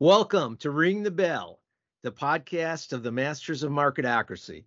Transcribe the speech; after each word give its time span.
Welcome 0.00 0.58
to 0.58 0.70
Ring 0.70 1.02
the 1.02 1.10
Bell, 1.10 1.58
the 2.04 2.12
podcast 2.12 2.92
of 2.92 3.02
the 3.02 3.10
Masters 3.10 3.64
of 3.64 3.72
Marketocracy. 3.72 4.62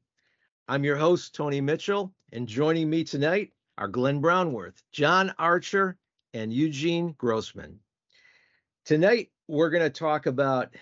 I'm 0.68 0.84
your 0.84 0.98
host, 0.98 1.34
Tony 1.34 1.62
Mitchell, 1.62 2.14
and 2.34 2.46
joining 2.46 2.90
me 2.90 3.06
tonight 3.06 3.54
are 3.78 3.88
Glenn 3.88 4.22
Brownworth, 4.22 4.84
John 4.92 5.34
Archer, 5.40 5.98
and 6.34 6.52
Eugene 6.52 7.16
Grossman. 7.18 7.80
Tonight, 8.84 9.30
we're 9.48 9.70
going 9.70 9.90
to 9.90 9.90
talk 9.90 10.26
about 10.26 10.76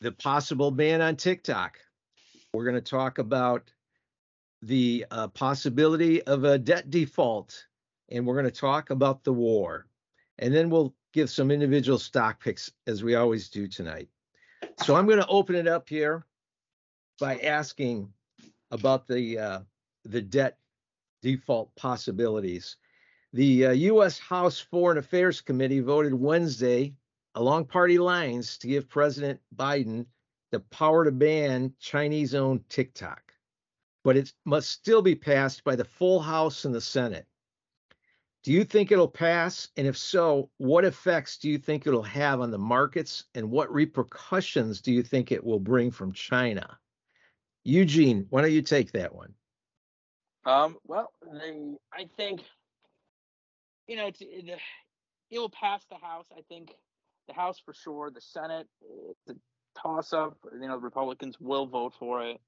the 0.00 0.10
possible 0.10 0.72
ban 0.72 1.00
on 1.00 1.14
TikTok. 1.14 1.78
We're 2.52 2.64
going 2.64 2.82
to 2.82 2.90
talk 2.90 3.18
about 3.18 3.70
the 4.60 5.06
uh, 5.08 5.28
possibility 5.28 6.20
of 6.24 6.42
a 6.42 6.58
debt 6.58 6.90
default, 6.90 7.64
and 8.08 8.26
we're 8.26 8.34
going 8.34 8.52
to 8.52 8.60
talk 8.60 8.90
about 8.90 9.22
the 9.22 9.32
war. 9.32 9.86
And 10.40 10.52
then 10.52 10.68
we'll 10.68 10.96
give 11.12 11.30
some 11.30 11.50
individual 11.50 11.98
stock 11.98 12.42
picks 12.42 12.70
as 12.86 13.02
we 13.02 13.14
always 13.14 13.48
do 13.48 13.66
tonight. 13.66 14.08
So 14.82 14.94
I'm 14.94 15.06
going 15.06 15.18
to 15.18 15.26
open 15.26 15.54
it 15.54 15.66
up 15.66 15.88
here 15.88 16.24
by 17.18 17.38
asking 17.38 18.12
about 18.70 19.06
the 19.06 19.38
uh, 19.38 19.60
the 20.04 20.22
debt 20.22 20.58
default 21.22 21.74
possibilities. 21.76 22.76
The 23.32 23.66
uh, 23.66 23.70
U.S. 23.72 24.18
House 24.18 24.58
Foreign 24.58 24.98
Affairs 24.98 25.40
Committee 25.40 25.80
voted 25.80 26.14
Wednesday 26.14 26.94
along 27.34 27.66
party 27.66 27.98
lines 27.98 28.58
to 28.58 28.66
give 28.66 28.88
President 28.88 29.40
Biden 29.54 30.06
the 30.50 30.60
power 30.60 31.04
to 31.04 31.12
ban 31.12 31.72
Chinese 31.78 32.34
owned 32.34 32.68
TikTok, 32.68 33.32
but 34.02 34.16
it 34.16 34.32
must 34.44 34.70
still 34.70 35.00
be 35.00 35.14
passed 35.14 35.62
by 35.62 35.76
the 35.76 35.84
full 35.84 36.20
House 36.20 36.64
and 36.64 36.74
the 36.74 36.80
Senate. 36.80 37.26
Do 38.42 38.52
you 38.52 38.64
think 38.64 38.90
it'll 38.90 39.08
pass? 39.08 39.68
And 39.76 39.86
if 39.86 39.98
so, 39.98 40.50
what 40.56 40.84
effects 40.84 41.36
do 41.36 41.50
you 41.50 41.58
think 41.58 41.86
it'll 41.86 42.02
have 42.02 42.40
on 42.40 42.50
the 42.50 42.58
markets 42.58 43.24
and 43.34 43.50
what 43.50 43.72
repercussions 43.72 44.80
do 44.80 44.92
you 44.92 45.02
think 45.02 45.30
it 45.30 45.44
will 45.44 45.60
bring 45.60 45.90
from 45.90 46.12
China? 46.12 46.78
Eugene, 47.64 48.26
why 48.30 48.40
don't 48.40 48.52
you 48.52 48.62
take 48.62 48.92
that 48.92 49.14
one? 49.14 49.34
Um, 50.46 50.78
well, 50.86 51.12
the, 51.20 51.76
I 51.92 52.08
think, 52.16 52.40
you 53.86 53.96
know, 53.96 54.06
it, 54.06 54.16
it 54.20 55.38
will 55.38 55.50
pass 55.50 55.84
the 55.90 55.96
House. 55.96 56.26
I 56.34 56.40
think 56.48 56.72
the 57.28 57.34
House 57.34 57.60
for 57.62 57.74
sure. 57.74 58.10
The 58.10 58.22
Senate, 58.22 58.66
it's 59.10 59.36
a 59.36 59.78
toss 59.78 60.14
up. 60.14 60.38
You 60.58 60.66
know, 60.66 60.78
Republicans 60.78 61.36
will 61.38 61.66
vote 61.66 61.92
for 61.98 62.22
it. 62.22 62.40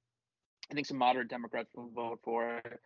I 0.70 0.74
think 0.74 0.86
some 0.86 0.96
moderate 0.96 1.28
Democrats 1.28 1.70
will 1.74 1.90
vote 1.90 2.20
for 2.24 2.56
it 2.56 2.80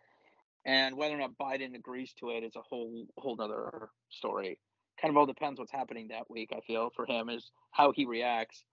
and 0.67 0.97
whether 0.97 1.15
or 1.15 1.17
not 1.17 1.37
Biden 1.37 1.75
agrees 1.75 2.13
to 2.19 2.29
it 2.29 2.43
is 2.43 2.55
a 2.55 2.61
whole 2.61 3.07
whole 3.17 3.41
other 3.41 3.89
story. 4.09 4.59
Kind 5.01 5.11
of 5.11 5.17
all 5.17 5.25
depends 5.25 5.59
what's 5.59 5.71
happening 5.71 6.09
that 6.09 6.29
week. 6.29 6.51
I 6.55 6.59
feel 6.59 6.91
for 6.95 7.05
him 7.05 7.29
is 7.29 7.51
how 7.71 7.93
he 7.93 8.05
reacts. 8.05 8.63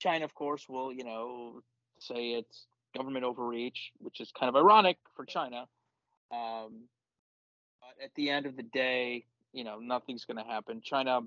China, 0.00 0.24
of 0.24 0.34
course, 0.34 0.68
will 0.68 0.92
you 0.92 1.04
know 1.04 1.60
say 2.00 2.32
it's 2.32 2.66
government 2.94 3.24
overreach, 3.24 3.92
which 3.98 4.20
is 4.20 4.32
kind 4.38 4.48
of 4.48 4.56
ironic 4.56 4.98
for 5.14 5.24
China. 5.24 5.66
Um, 6.32 6.88
but 7.80 8.04
at 8.04 8.10
the 8.16 8.28
end 8.30 8.46
of 8.46 8.56
the 8.56 8.64
day, 8.64 9.24
you 9.52 9.62
know 9.62 9.78
nothing's 9.78 10.24
going 10.24 10.38
to 10.38 10.50
happen. 10.50 10.80
China 10.82 11.20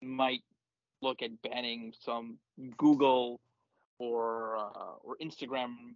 might 0.00 0.42
look 1.00 1.22
at 1.22 1.42
banning 1.42 1.92
some 2.00 2.38
Google 2.76 3.40
or 3.98 4.58
uh, 4.58 4.94
or 5.02 5.16
Instagram 5.20 5.94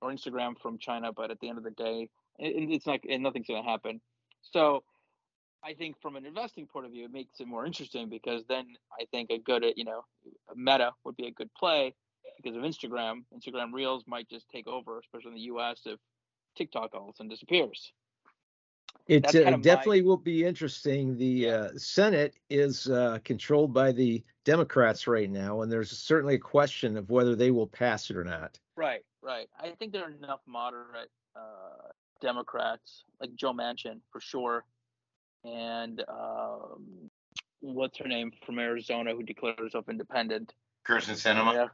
or 0.00 0.10
Instagram 0.10 0.58
from 0.60 0.78
China, 0.78 1.12
but 1.12 1.30
at 1.30 1.40
the 1.40 1.48
end 1.48 1.58
of 1.58 1.64
the 1.64 1.70
day, 1.70 2.08
it's 2.40 2.86
not 2.86 3.00
and 3.08 3.22
nothing's 3.22 3.46
going 3.46 3.62
to 3.62 3.68
happen 3.68 4.00
so 4.40 4.82
i 5.64 5.74
think 5.74 6.00
from 6.00 6.16
an 6.16 6.24
investing 6.24 6.66
point 6.66 6.86
of 6.86 6.92
view 6.92 7.04
it 7.04 7.12
makes 7.12 7.40
it 7.40 7.46
more 7.46 7.66
interesting 7.66 8.08
because 8.08 8.42
then 8.48 8.66
i 8.98 9.04
think 9.10 9.30
a 9.30 9.38
good 9.38 9.64
you 9.76 9.84
know 9.84 10.02
meta 10.56 10.90
would 11.04 11.16
be 11.16 11.26
a 11.26 11.32
good 11.32 11.52
play 11.54 11.94
because 12.42 12.56
of 12.56 12.62
instagram 12.62 13.22
instagram 13.36 13.72
reels 13.72 14.04
might 14.06 14.28
just 14.28 14.48
take 14.48 14.66
over 14.66 14.98
especially 14.98 15.30
in 15.30 15.34
the 15.34 15.60
us 15.60 15.82
if 15.84 15.98
tiktok 16.56 16.94
all 16.94 17.08
of 17.08 17.08
a 17.08 17.16
sudden 17.16 17.28
disappears 17.28 17.92
it 19.06 19.26
uh, 19.26 19.56
definitely 19.56 20.02
my... 20.02 20.06
will 20.06 20.16
be 20.16 20.44
interesting. 20.44 21.16
The 21.16 21.50
uh, 21.50 21.68
Senate 21.76 22.34
is 22.48 22.88
uh, 22.88 23.18
controlled 23.24 23.72
by 23.72 23.92
the 23.92 24.22
Democrats 24.44 25.06
right 25.06 25.30
now, 25.30 25.62
and 25.62 25.70
there's 25.70 25.90
certainly 25.90 26.34
a 26.34 26.38
question 26.38 26.96
of 26.96 27.10
whether 27.10 27.34
they 27.34 27.50
will 27.50 27.66
pass 27.66 28.10
it 28.10 28.16
or 28.16 28.24
not. 28.24 28.58
Right, 28.80 29.04
right. 29.20 29.46
I 29.60 29.72
think 29.78 29.92
there 29.92 30.04
are 30.04 30.10
enough 30.10 30.40
moderate 30.46 31.10
uh, 31.36 31.90
Democrats, 32.22 33.04
like 33.20 33.34
Joe 33.34 33.52
Manchin 33.52 34.00
for 34.10 34.22
sure, 34.22 34.64
and 35.44 36.02
um, 36.08 37.10
what's 37.60 37.98
her 37.98 38.08
name 38.08 38.32
from 38.46 38.58
Arizona 38.58 39.14
who 39.14 39.22
declared 39.22 39.58
herself 39.58 39.90
independent. 39.90 40.54
Kyrsten 40.88 41.12
Sinema. 41.14 41.52
Yeah, 41.52 41.66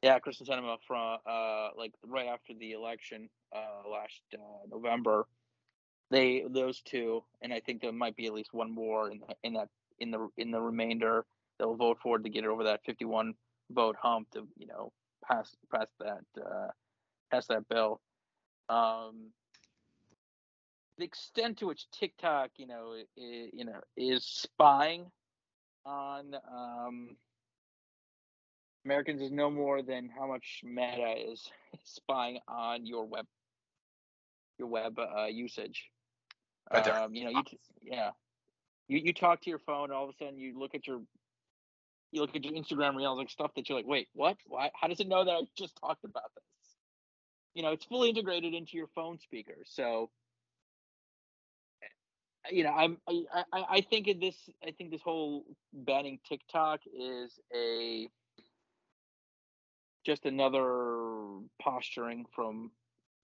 yeah, 0.00 0.18
Kyrsten 0.20 0.48
Sinema 0.48 0.76
from 0.86 1.18
uh, 1.26 1.70
like 1.76 1.92
right 2.06 2.28
after 2.28 2.54
the 2.54 2.70
election 2.70 3.28
uh, 3.52 3.90
last 3.90 4.22
uh, 4.32 4.68
November. 4.70 5.26
They 6.12 6.44
those 6.48 6.82
two, 6.82 7.24
and 7.42 7.52
I 7.52 7.58
think 7.58 7.82
there 7.82 7.90
might 7.90 8.14
be 8.14 8.26
at 8.26 8.32
least 8.32 8.54
one 8.54 8.72
more 8.72 9.10
in 9.10 9.18
the, 9.18 9.34
in 9.42 9.54
that 9.54 9.70
in 9.98 10.12
the 10.12 10.28
in 10.36 10.52
the 10.52 10.60
remainder 10.60 11.26
that 11.58 11.66
will 11.66 11.74
vote 11.74 11.98
for 12.00 12.18
it 12.18 12.22
to 12.22 12.28
get 12.28 12.44
it 12.44 12.46
over 12.46 12.62
that 12.62 12.84
51 12.86 13.34
vote 13.72 13.96
hump 14.00 14.30
to 14.34 14.46
you 14.56 14.68
know 14.68 14.92
pass 15.26 15.54
pass 15.72 15.88
that 16.00 16.24
uh, 16.40 16.68
pass 17.30 17.46
that 17.46 17.68
bill. 17.68 18.00
Um, 18.68 19.30
the 20.98 21.04
extent 21.04 21.58
to 21.58 21.66
which 21.66 21.90
TikTok, 21.90 22.50
you 22.56 22.66
know, 22.66 22.94
is, 23.16 23.50
you 23.52 23.64
know, 23.64 23.80
is 23.96 24.24
spying 24.24 25.06
on 25.84 26.34
um, 26.50 27.16
Americans 28.84 29.20
is 29.20 29.32
no 29.32 29.50
more 29.50 29.82
than 29.82 30.08
how 30.08 30.26
much 30.26 30.60
Meta 30.62 31.14
is 31.30 31.48
spying 31.84 32.38
on 32.48 32.86
your 32.86 33.06
web, 33.06 33.26
your 34.58 34.68
web 34.68 34.98
uh, 34.98 35.26
usage. 35.26 35.90
Um, 36.70 37.14
you 37.14 37.24
know, 37.24 37.30
you 37.30 37.42
yeah, 37.82 38.10
you 38.88 38.98
you 38.98 39.12
talk 39.12 39.42
to 39.42 39.50
your 39.50 39.58
phone, 39.58 39.90
all 39.90 40.04
of 40.04 40.10
a 40.10 40.12
sudden 40.16 40.38
you 40.38 40.58
look 40.58 40.74
at 40.74 40.86
your 40.86 41.00
you 42.14 42.20
look 42.20 42.36
at 42.36 42.44
your 42.44 42.54
Instagram 42.54 42.94
reels, 42.96 43.18
like 43.18 43.28
stuff 43.28 43.50
that 43.56 43.68
you're 43.68 43.76
like, 43.76 43.86
wait, 43.86 44.08
what? 44.14 44.36
Why? 44.46 44.70
How 44.80 44.86
does 44.86 45.00
it 45.00 45.08
know 45.08 45.24
that 45.24 45.32
I 45.32 45.40
just 45.58 45.76
talked 45.76 46.04
about 46.04 46.30
this? 46.34 46.44
You 47.54 47.62
know, 47.62 47.72
it's 47.72 47.84
fully 47.84 48.08
integrated 48.08 48.54
into 48.54 48.76
your 48.76 48.86
phone 48.94 49.18
speaker, 49.18 49.56
so 49.64 50.10
eh, 51.82 52.50
you 52.52 52.62
know, 52.62 52.70
I'm 52.70 52.98
I, 53.08 53.24
I, 53.52 53.64
I 53.70 53.80
think 53.80 54.06
in 54.06 54.20
this 54.20 54.36
I 54.66 54.70
think 54.70 54.92
this 54.92 55.02
whole 55.02 55.44
banning 55.72 56.20
TikTok 56.28 56.80
is 56.96 57.38
a 57.54 58.08
just 60.06 60.24
another 60.24 61.40
posturing 61.60 62.26
from 62.34 62.70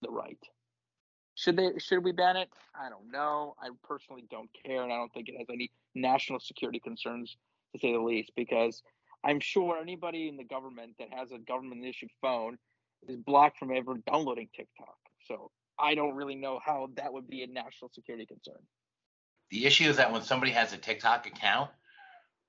the 0.03 0.11
right. 0.11 0.39
Should 1.37 1.57
they 1.57 1.79
should 1.79 2.05
we 2.05 2.13
ban 2.13 2.37
it? 2.37 2.49
I 2.75 2.89
don't 2.89 3.11
know. 3.11 3.55
I 3.61 3.69
personally 3.87 4.25
don't 4.31 4.51
care 4.65 4.83
and 4.83 4.93
I 4.93 4.97
don't 4.97 5.13
think 5.13 5.29
it 5.29 5.37
has 5.39 5.47
any 5.53 5.71
national 5.95 6.41
security 6.41 6.81
concerns 6.81 7.37
to 7.73 7.79
say 7.79 7.93
the 7.93 8.01
least 8.01 8.33
because 8.37 8.83
I'm 9.25 9.41
sure 9.41 9.79
anybody 9.79 10.29
in 10.29 10.37
the 10.37 10.45
government 10.45 10.95
that 10.99 11.09
has 11.13 11.33
a 11.33 11.39
government 11.39 11.85
issued 11.85 12.11
phone 12.21 12.59
is 13.09 13.17
blocked 13.17 13.59
from 13.59 13.75
ever 13.75 13.97
downloading 14.11 14.49
TikTok. 14.55 14.97
So 15.27 15.51
I 15.79 15.95
don't 15.95 16.15
really 16.15 16.35
know 16.35 16.61
how 16.65 16.91
that 16.97 17.13
would 17.13 17.29
be 17.29 17.43
a 17.43 17.47
national 17.47 17.91
security 17.93 18.27
concern. 18.27 18.63
The 19.51 19.67
issue 19.67 19.89
is 19.89 19.97
that 19.97 20.13
when 20.13 20.23
somebody 20.23 20.53
has 20.53 20.73
a 20.73 20.79
TikTok 20.79 21.27
account, 21.27 21.71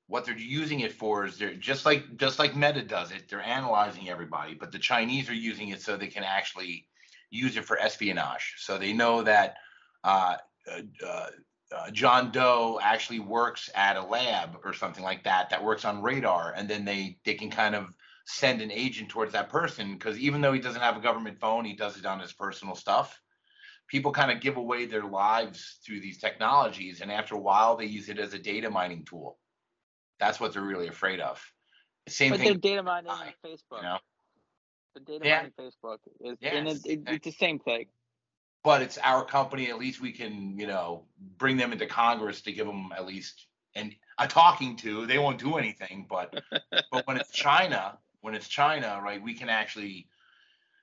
what 0.08 0.26
they're 0.26 0.38
using 0.38 0.82
it 0.82 0.92
for 0.92 1.26
is 1.26 1.38
they're 1.38 1.56
just 1.56 1.86
like 1.86 2.18
just 2.18 2.38
like 2.38 2.56
Meta 2.56 2.84
does 2.84 3.12
it. 3.12 3.30
They're 3.30 3.42
analyzing 3.42 4.09
everybody, 4.09 4.53
but 4.53 4.72
the 4.72 4.80
Chinese 4.80 5.30
are 5.30 5.34
using 5.34 5.70
it 5.70 5.82
so 5.82 5.96
they 5.96 6.08
can 6.08 6.24
actually 6.24 6.86
use 7.30 7.56
it 7.56 7.66
for 7.66 7.80
espionage. 7.80 8.56
So 8.58 8.78
they 8.78 8.92
know 8.92 9.24
that 9.24 9.56
uh, 10.03 10.36
uh, 10.70 11.28
uh, 11.72 11.90
John 11.91 12.32
Doe 12.32 12.79
actually 12.82 13.20
works 13.20 13.70
at 13.76 13.96
a 13.96 14.03
lab 14.03 14.58
or 14.64 14.73
something 14.73 15.03
like 15.03 15.23
that 15.23 15.50
that 15.50 15.64
works 15.64 15.85
on 15.85 16.02
radar, 16.02 16.53
and 16.56 16.70
then 16.70 16.85
they 16.85 17.18
they 17.23 17.34
can 17.34 17.50
kind 17.50 17.76
of 17.76 17.96
send 18.26 18.62
an 18.62 18.72
agent 18.72 19.09
towards 19.09 19.32
that 19.34 19.50
person 19.50 19.94
because 19.94 20.18
even 20.20 20.41
though 20.41 20.53
he 20.53 20.59
doesn't 20.59 20.82
have 20.82 20.97
a 20.97 21.02
government 21.02 21.40
phone, 21.40 21.66
he 21.66 21.73
does 21.73 21.97
it 21.97 22.06
on 22.06 22.20
his 22.20 22.34
personal 22.34 22.76
stuff. 22.76 23.20
People 23.88 24.12
kind 24.12 24.32
of 24.32 24.40
give 24.40 24.58
away 24.58 24.85
their 24.85 25.03
lives 25.03 25.79
through 25.85 26.00
these 26.00 26.18
technologies 26.20 27.02
and 27.02 27.12
after 27.12 27.35
a 27.35 27.40
while 27.40 27.76
they 27.76 27.85
use 27.85 28.09
it 28.09 28.20
as 28.20 28.34
a 28.34 28.40
data 28.40 28.70
mining 28.70 29.03
tool. 29.03 29.38
That's 30.20 30.40
what 30.40 30.53
they're 30.53 30.62
really 30.62 30.88
afraid 30.88 31.20
of. 31.20 31.41
Same 32.08 32.32
but 32.32 32.40
thing 32.40 32.50
they're 32.50 32.58
data 32.58 32.84
mining 32.84 33.09
on 33.09 33.28
facebook. 33.46 33.78
you 33.78 33.82
know? 33.82 33.97
the 34.94 35.00
data 35.02 35.26
yeah. 35.26 35.38
mining 35.38 35.53
facebook. 35.59 35.97
Is 36.22 36.38
yeah, 36.41 36.56
and 36.56 36.67
it, 36.67 36.85
it, 36.85 37.02
it's 37.08 37.26
the 37.26 37.32
same 37.32 37.59
thing 37.59 37.88
but 38.63 38.81
it's 38.81 38.97
our 38.99 39.25
company 39.25 39.69
at 39.69 39.78
least 39.78 40.02
we 40.02 40.11
can 40.11 40.58
you 40.58 40.67
know 40.67 41.03
bring 41.37 41.58
them 41.58 41.72
into 41.72 41.85
congress 41.85 42.41
to 42.41 42.52
give 42.52 42.67
them 42.67 42.91
at 42.96 43.05
least 43.05 43.47
and 43.75 43.96
a 44.17 44.28
talking 44.28 44.75
to 44.75 45.05
they 45.05 45.17
won't 45.17 45.40
do 45.40 45.58
anything 45.58 46.05
but 46.09 46.41
but 46.91 47.08
when 47.08 47.17
it's 47.17 47.31
china 47.31 47.97
when 48.22 48.35
it's 48.35 48.47
china 48.47 48.99
right 49.03 49.22
we 49.22 49.34
can 49.34 49.49
actually 49.49 50.08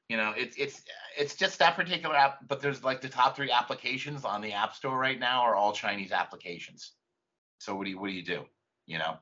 you 0.09 0.17
know 0.17 0.33
it's 0.37 0.57
it's 0.57 0.83
it's 1.17 1.35
just 1.35 1.59
that 1.59 1.77
particular 1.77 2.15
app 2.15 2.39
but 2.49 2.61
there's 2.61 2.83
like 2.83 3.01
the 3.01 3.09
top 3.09 3.37
three 3.37 3.51
applications 3.51 4.25
on 4.25 4.41
the 4.41 4.53
app 4.53 4.75
store 4.75 4.99
right 4.99 5.21
now 5.21 5.43
are 5.43 5.55
all 5.55 5.73
chinese 5.73 6.13
applications 6.13 6.93
so 7.59 7.75
what 7.75 7.85
do 7.85 7.91
you 7.91 8.01
what 8.01 8.09
do 8.09 8.15
you 8.15 8.25
do 8.25 8.45
you 8.87 8.99
know 8.99 9.17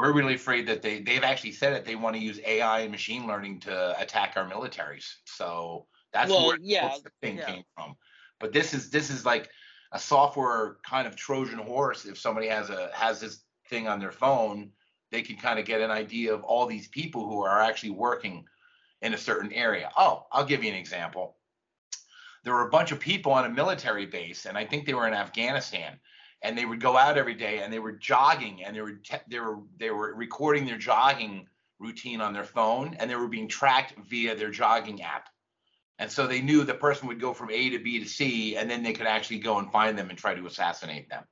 we're 0.00 0.14
really 0.14 0.34
afraid 0.34 0.66
that 0.66 0.80
they 0.80 1.00
they've 1.00 1.22
actually 1.22 1.52
said 1.52 1.74
it. 1.74 1.84
They 1.84 1.94
want 1.94 2.16
to 2.16 2.22
use 2.22 2.40
AI 2.46 2.80
and 2.80 2.90
machine 2.90 3.26
learning 3.26 3.60
to 3.60 4.00
attack 4.00 4.32
our 4.34 4.48
militaries. 4.48 5.06
So 5.26 5.86
that's 6.12 6.30
Well, 6.30 6.48
where 6.48 6.58
yeah, 6.60 6.96
the 7.02 7.10
thing 7.20 7.38
yeah. 7.38 7.46
came 7.46 7.64
from. 7.74 7.96
But 8.38 8.52
this 8.52 8.74
is 8.74 8.90
this 8.90 9.10
is 9.10 9.24
like 9.24 9.50
a 9.92 9.98
software 9.98 10.78
kind 10.88 11.06
of 11.06 11.16
Trojan 11.16 11.58
horse. 11.58 12.04
If 12.06 12.18
somebody 12.18 12.48
has 12.48 12.70
a 12.70 12.90
has 12.92 13.20
this 13.20 13.42
thing 13.68 13.88
on 13.88 14.00
their 14.00 14.12
phone, 14.12 14.72
they 15.10 15.22
can 15.22 15.36
kind 15.36 15.58
of 15.58 15.64
get 15.64 15.80
an 15.80 15.90
idea 15.90 16.34
of 16.34 16.42
all 16.44 16.66
these 16.66 16.88
people 16.88 17.28
who 17.28 17.42
are 17.42 17.60
actually 17.60 17.90
working 17.90 18.44
in 19.02 19.14
a 19.14 19.18
certain 19.18 19.52
area. 19.52 19.90
Oh, 19.96 20.26
I'll 20.32 20.44
give 20.44 20.62
you 20.62 20.70
an 20.70 20.76
example. 20.76 21.36
There 22.44 22.54
were 22.54 22.66
a 22.66 22.70
bunch 22.70 22.90
of 22.90 23.00
people 23.00 23.32
on 23.32 23.44
a 23.44 23.50
military 23.50 24.06
base, 24.06 24.46
and 24.46 24.56
I 24.56 24.64
think 24.64 24.86
they 24.86 24.94
were 24.94 25.06
in 25.06 25.14
Afghanistan, 25.14 26.00
and 26.42 26.56
they 26.56 26.64
would 26.64 26.80
go 26.80 26.96
out 26.96 27.18
every 27.18 27.34
day 27.34 27.58
and 27.58 27.72
they 27.72 27.78
were 27.78 27.92
jogging 27.92 28.64
and 28.64 28.74
they 28.74 28.80
were 28.80 28.94
te- 28.94 29.16
they 29.28 29.40
were 29.40 29.58
they 29.76 29.90
were 29.90 30.14
recording 30.14 30.64
their 30.64 30.78
jogging 30.78 31.46
routine 31.78 32.20
on 32.20 32.32
their 32.32 32.44
phone, 32.44 32.94
and 32.94 33.10
they 33.10 33.16
were 33.16 33.28
being 33.28 33.48
tracked 33.48 33.94
via 34.08 34.34
their 34.34 34.50
jogging 34.50 35.02
app. 35.02 35.28
And 36.00 36.10
so 36.10 36.26
they 36.26 36.40
knew 36.40 36.64
the 36.64 36.72
person 36.72 37.06
would 37.08 37.20
go 37.20 37.34
from 37.34 37.50
A 37.50 37.68
to 37.68 37.78
B 37.78 37.98
to 38.00 38.08
C, 38.08 38.56
and 38.56 38.70
then 38.70 38.82
they 38.82 38.94
could 38.94 39.06
actually 39.06 39.38
go 39.38 39.58
and 39.58 39.70
find 39.70 39.98
them 39.98 40.08
and 40.08 40.18
try 40.18 40.34
to 40.34 40.46
assassinate 40.46 41.10
them. 41.10 41.24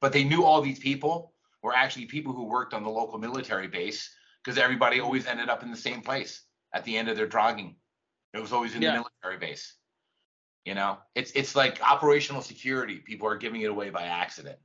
But 0.00 0.12
they 0.12 0.24
knew 0.24 0.42
all 0.44 0.60
these 0.60 0.80
people 0.80 1.32
were 1.62 1.74
actually 1.74 2.06
people 2.06 2.32
who 2.32 2.44
worked 2.44 2.74
on 2.74 2.82
the 2.82 2.90
local 2.90 3.18
military 3.18 3.68
base 3.68 4.12
because 4.44 4.58
everybody 4.58 4.98
always 4.98 5.26
ended 5.26 5.48
up 5.48 5.62
in 5.62 5.70
the 5.70 5.76
same 5.76 6.00
place 6.00 6.42
at 6.74 6.84
the 6.84 6.96
end 6.96 7.08
of 7.08 7.16
their 7.16 7.28
jogging. 7.28 7.76
It 8.34 8.40
was 8.40 8.52
always 8.52 8.74
in 8.74 8.82
Yeah. 8.82 8.96
the 8.96 9.04
military 9.22 9.38
base. 9.38 9.74
You 10.64 10.74
know, 10.74 10.98
it's 11.14 11.30
it's 11.30 11.54
like 11.54 11.80
operational 11.80 12.42
security. 12.42 12.96
People 12.96 13.28
are 13.28 13.36
giving 13.36 13.60
it 13.60 13.70
away 13.70 13.90
by 13.90 14.02
accident. 14.02 14.58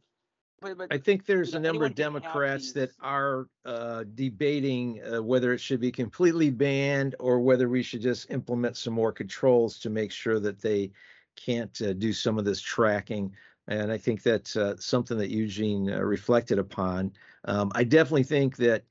I 0.63 0.97
think 0.97 1.25
there's 1.25 1.55
a 1.55 1.59
number 1.59 1.85
of 1.85 1.91
anyone 1.91 1.93
can 1.93 2.13
have 2.13 2.23
Democrats 2.23 2.71
that 2.73 2.91
are 3.01 3.47
uh, 3.65 4.03
debating 4.13 5.01
uh, 5.03 5.21
whether 5.21 5.53
it 5.53 5.59
should 5.59 5.79
be 5.79 5.91
completely 5.91 6.51
banned 6.51 7.15
or 7.19 7.39
whether 7.39 7.67
we 7.67 7.81
should 7.81 8.01
just 8.01 8.29
implement 8.29 8.77
some 8.77 8.93
more 8.93 9.11
controls 9.11 9.79
to 9.79 9.89
make 9.89 10.11
sure 10.11 10.39
that 10.39 10.61
they 10.61 10.91
can't 11.35 11.81
uh, 11.81 11.93
do 11.93 12.13
some 12.13 12.37
of 12.37 12.45
this 12.45 12.61
tracking. 12.61 13.33
And 13.67 13.91
I 13.91 13.97
think 13.97 14.21
that's 14.21 14.55
uh, 14.55 14.75
something 14.77 15.17
that 15.17 15.31
Eugene 15.31 15.91
uh, 15.91 15.99
reflected 16.01 16.59
upon. 16.59 17.13
Um, 17.45 17.71
I 17.73 17.83
definitely 17.83 18.23
think 18.23 18.57
that 18.57 18.83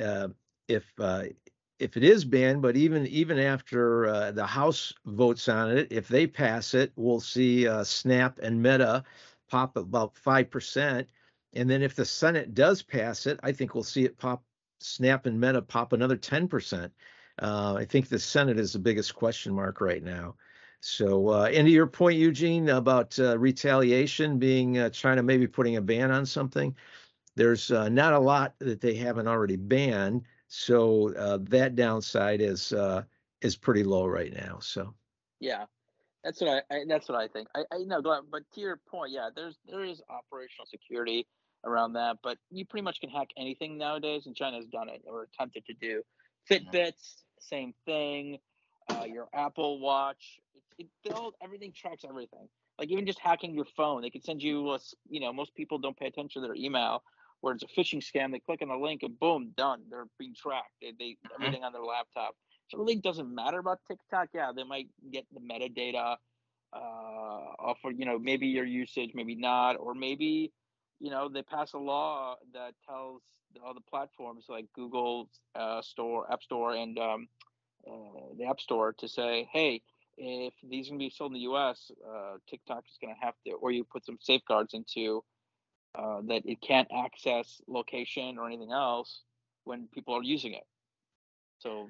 uh, 0.00 0.28
if 0.68 0.90
uh, 0.98 1.24
if 1.78 1.96
it 1.96 2.04
is 2.04 2.24
banned, 2.24 2.62
but 2.62 2.76
even 2.76 3.06
even 3.06 3.38
after 3.38 4.06
uh, 4.06 4.30
the 4.30 4.46
House 4.46 4.92
votes 5.04 5.48
on 5.48 5.76
it, 5.76 5.88
if 5.90 6.08
they 6.08 6.26
pass 6.26 6.74
it, 6.74 6.92
we'll 6.96 7.20
see 7.20 7.66
uh, 7.66 7.84
Snap 7.84 8.38
and 8.42 8.62
Meta 8.62 9.04
pop 9.50 9.76
about 9.76 10.16
five 10.16 10.50
percent. 10.50 11.08
And 11.52 11.68
then 11.68 11.82
if 11.82 11.96
the 11.96 12.04
Senate 12.04 12.54
does 12.54 12.82
pass 12.82 13.26
it, 13.26 13.40
I 13.42 13.52
think 13.52 13.74
we'll 13.74 13.84
see 13.84 14.04
it 14.04 14.16
pop, 14.16 14.44
Snap 14.80 15.26
and 15.26 15.40
Meta 15.40 15.62
pop 15.62 15.92
another 15.92 16.16
10%. 16.16 16.90
Uh, 17.42 17.74
I 17.76 17.84
think 17.84 18.08
the 18.08 18.18
Senate 18.18 18.58
is 18.58 18.72
the 18.72 18.78
biggest 18.78 19.14
question 19.14 19.54
mark 19.54 19.80
right 19.80 20.02
now. 20.02 20.36
So, 20.80 21.28
uh, 21.28 21.50
and 21.52 21.66
to 21.66 21.70
your 21.70 21.86
point, 21.86 22.18
Eugene, 22.18 22.70
about 22.70 23.18
uh, 23.18 23.38
retaliation 23.38 24.38
being 24.38 24.78
uh, 24.78 24.90
China 24.90 25.22
maybe 25.22 25.46
putting 25.46 25.76
a 25.76 25.80
ban 25.82 26.10
on 26.10 26.24
something, 26.24 26.74
there's 27.36 27.70
uh, 27.70 27.88
not 27.88 28.14
a 28.14 28.18
lot 28.18 28.54
that 28.60 28.80
they 28.80 28.94
haven't 28.94 29.28
already 29.28 29.56
banned. 29.56 30.22
So 30.48 31.14
uh, 31.14 31.38
that 31.42 31.76
downside 31.76 32.40
is 32.40 32.72
is 33.42 33.56
pretty 33.56 33.84
low 33.84 34.06
right 34.06 34.32
now. 34.32 34.58
So 34.60 34.94
Yeah, 35.38 35.64
that's 36.24 36.40
what 36.40 36.64
I, 36.70 36.74
I 36.74 36.84
that's 36.88 37.08
what 37.08 37.18
I 37.18 37.28
think. 37.28 37.48
I, 37.54 37.64
I 37.72 37.78
know, 37.78 38.02
but 38.02 38.42
to 38.54 38.60
your 38.60 38.80
point, 38.90 39.12
yeah, 39.12 39.30
there's 39.34 39.58
there 39.68 39.84
is 39.84 40.02
operational 40.08 40.66
security 40.66 41.26
around 41.64 41.94
that, 41.94 42.18
but 42.22 42.38
you 42.50 42.64
pretty 42.64 42.82
much 42.84 43.00
can 43.00 43.10
hack 43.10 43.28
anything 43.36 43.78
nowadays, 43.78 44.26
and 44.26 44.34
China's 44.34 44.66
done 44.66 44.88
it 44.88 45.02
or 45.06 45.22
attempted 45.22 45.64
to 45.66 45.74
do. 45.74 46.02
Fitbits, 46.50 47.22
same 47.38 47.74
thing. 47.84 48.38
Uh, 48.88 49.04
your 49.04 49.28
Apple 49.34 49.78
Watch, 49.78 50.40
it, 50.54 50.62
it 50.78 50.88
build 51.08 51.34
everything 51.42 51.72
tracks 51.72 52.04
everything. 52.08 52.48
Like 52.78 52.88
even 52.90 53.06
just 53.06 53.18
hacking 53.18 53.54
your 53.54 53.66
phone, 53.76 54.02
they 54.02 54.10
could 54.10 54.24
send 54.24 54.42
you 54.42 54.70
a, 54.70 54.76
s- 54.76 54.94
you 55.08 55.20
know, 55.20 55.32
most 55.32 55.54
people 55.54 55.78
don't 55.78 55.96
pay 55.96 56.06
attention 56.06 56.42
to 56.42 56.48
their 56.48 56.56
email, 56.56 57.02
where 57.40 57.54
it's 57.54 57.62
a 57.62 57.66
phishing 57.66 58.02
scam. 58.02 58.32
They 58.32 58.40
click 58.40 58.62
on 58.62 58.68
the 58.68 58.76
link 58.76 59.02
and 59.02 59.18
boom, 59.18 59.52
done. 59.56 59.82
They're 59.90 60.06
being 60.18 60.34
tracked. 60.34 60.72
They, 60.80 60.92
they 60.98 61.16
everything 61.34 61.62
on 61.62 61.72
their 61.72 61.82
laptop. 61.82 62.34
Really 62.74 62.96
doesn't 62.96 63.32
matter 63.34 63.58
about 63.58 63.80
TikTok. 63.88 64.28
Yeah, 64.32 64.52
they 64.54 64.64
might 64.64 64.88
get 65.12 65.26
the 65.32 65.40
metadata 65.40 66.16
uh, 66.72 66.76
off 66.76 67.78
of 67.84 67.98
you 67.98 68.06
know 68.06 68.18
maybe 68.18 68.46
your 68.46 68.64
usage, 68.64 69.10
maybe 69.14 69.34
not, 69.34 69.74
or 69.74 69.94
maybe 69.94 70.52
you 71.00 71.10
know 71.10 71.28
they 71.28 71.42
pass 71.42 71.72
a 71.72 71.78
law 71.78 72.36
that 72.54 72.74
tells 72.88 73.22
all 73.64 73.74
the 73.74 73.80
platforms 73.80 74.46
like 74.48 74.66
Google 74.74 75.28
uh, 75.54 75.82
Store, 75.82 76.30
App 76.32 76.42
Store, 76.42 76.74
and 76.74 76.98
um, 76.98 77.28
uh, 77.86 78.34
the 78.38 78.44
App 78.44 78.60
Store 78.60 78.92
to 78.98 79.08
say, 79.08 79.48
hey, 79.52 79.82
if 80.16 80.54
these 80.68 80.86
are 80.86 80.90
going 80.90 81.00
to 81.00 81.04
be 81.06 81.10
sold 81.10 81.30
in 81.32 81.34
the 81.34 81.40
U.S., 81.40 81.90
uh, 82.06 82.36
TikTok 82.48 82.84
is 82.88 82.98
going 83.00 83.14
to 83.14 83.20
have 83.20 83.34
to, 83.46 83.52
or 83.54 83.72
you 83.72 83.84
put 83.84 84.04
some 84.04 84.18
safeguards 84.20 84.74
into 84.74 85.24
uh, 85.94 86.20
that 86.28 86.42
it 86.44 86.60
can't 86.60 86.88
access 86.96 87.60
location 87.66 88.38
or 88.38 88.46
anything 88.46 88.72
else 88.72 89.22
when 89.64 89.88
people 89.92 90.14
are 90.14 90.22
using 90.22 90.52
it. 90.52 90.64
So 91.58 91.88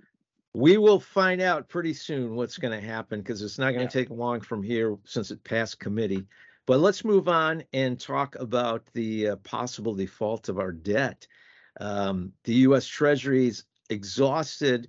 we 0.54 0.76
will 0.78 0.98
find 1.00 1.40
out 1.40 1.68
pretty 1.68 1.94
soon 1.94 2.34
what's 2.34 2.58
going 2.58 2.78
to 2.78 2.84
happen 2.86 3.20
because 3.20 3.42
it's 3.42 3.58
not 3.58 3.70
going 3.72 3.82
Yeah. 3.82 3.88
to 3.88 3.98
take 3.98 4.10
long 4.10 4.40
from 4.40 4.62
here 4.62 4.96
since 5.04 5.30
it 5.30 5.44
passed 5.44 5.78
committee. 5.78 6.26
But 6.66 6.80
let's 6.80 7.04
move 7.04 7.28
on 7.28 7.64
and 7.72 7.98
talk 7.98 8.36
about 8.36 8.86
the 8.92 9.28
uh, 9.28 9.36
possible 9.36 9.94
default 9.94 10.48
of 10.48 10.58
our 10.58 10.72
debt. 10.72 11.26
Um, 11.80 12.32
the 12.44 12.54
U.S. 12.54 12.86
Treasury's 12.86 13.64
exhausted. 13.88 14.88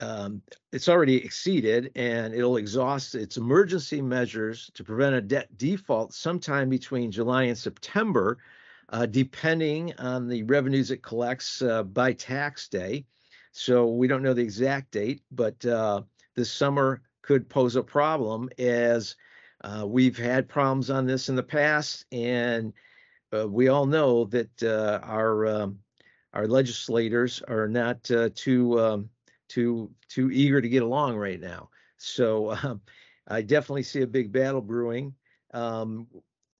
Um, 0.00 0.42
it's 0.72 0.88
already 0.88 1.16
exceeded, 1.24 1.92
and 1.94 2.34
it'll 2.34 2.56
exhaust 2.56 3.14
its 3.14 3.36
emergency 3.36 4.02
measures 4.02 4.70
to 4.74 4.84
prevent 4.84 5.14
a 5.14 5.20
debt 5.20 5.56
default 5.56 6.12
sometime 6.12 6.68
between 6.68 7.10
July 7.10 7.44
and 7.44 7.56
September, 7.56 8.38
uh, 8.90 9.06
depending 9.06 9.94
on 9.98 10.28
the 10.28 10.42
revenues 10.42 10.90
it 10.90 11.02
collects 11.02 11.62
uh, 11.62 11.82
by 11.84 12.12
tax 12.12 12.68
day. 12.68 13.06
So 13.56 13.86
we 13.86 14.08
don't 14.08 14.24
know 14.24 14.34
the 14.34 14.42
exact 14.42 14.90
date, 14.90 15.22
but 15.30 15.64
uh, 15.64 16.02
this 16.34 16.50
summer 16.50 17.02
could 17.22 17.48
pose 17.48 17.76
a 17.76 17.84
problem 17.84 18.50
as 18.58 19.14
uh, 19.62 19.86
we've 19.86 20.18
had 20.18 20.48
problems 20.48 20.90
on 20.90 21.06
this 21.06 21.28
in 21.28 21.36
the 21.36 21.42
past, 21.44 22.04
and 22.10 22.72
uh, 23.32 23.46
we 23.48 23.68
all 23.68 23.86
know 23.86 24.24
that 24.24 24.62
uh, 24.64 24.98
our 25.04 25.46
um, 25.46 25.78
our 26.32 26.48
legislators 26.48 27.42
are 27.46 27.68
not 27.68 28.10
uh, 28.10 28.28
too 28.34 28.80
um, 28.80 29.08
too 29.48 29.88
too 30.08 30.32
eager 30.32 30.60
to 30.60 30.68
get 30.68 30.82
along 30.82 31.16
right 31.16 31.40
now. 31.40 31.70
So 31.96 32.50
um, 32.64 32.80
I 33.28 33.40
definitely 33.42 33.84
see 33.84 34.02
a 34.02 34.06
big 34.08 34.32
battle 34.32 34.62
brewing. 34.62 35.14
Um, 35.52 36.08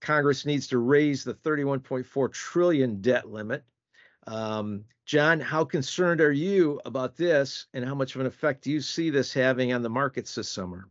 Congress 0.00 0.46
needs 0.46 0.68
to 0.68 0.78
raise 0.78 1.24
the 1.24 1.34
31.4 1.34 2.32
trillion 2.32 3.00
debt 3.00 3.28
limit. 3.28 3.64
Um, 4.26 4.84
John, 5.06 5.40
how 5.40 5.64
concerned 5.64 6.20
are 6.20 6.32
you 6.32 6.80
about 6.84 7.16
this, 7.16 7.66
and 7.74 7.84
how 7.84 7.94
much 7.94 8.14
of 8.14 8.20
an 8.20 8.26
effect 8.26 8.64
do 8.64 8.70
you 8.70 8.80
see 8.80 9.10
this 9.10 9.32
having 9.32 9.72
on 9.72 9.82
the 9.82 9.90
markets 9.90 10.34
this 10.34 10.48
summer? 10.48 10.88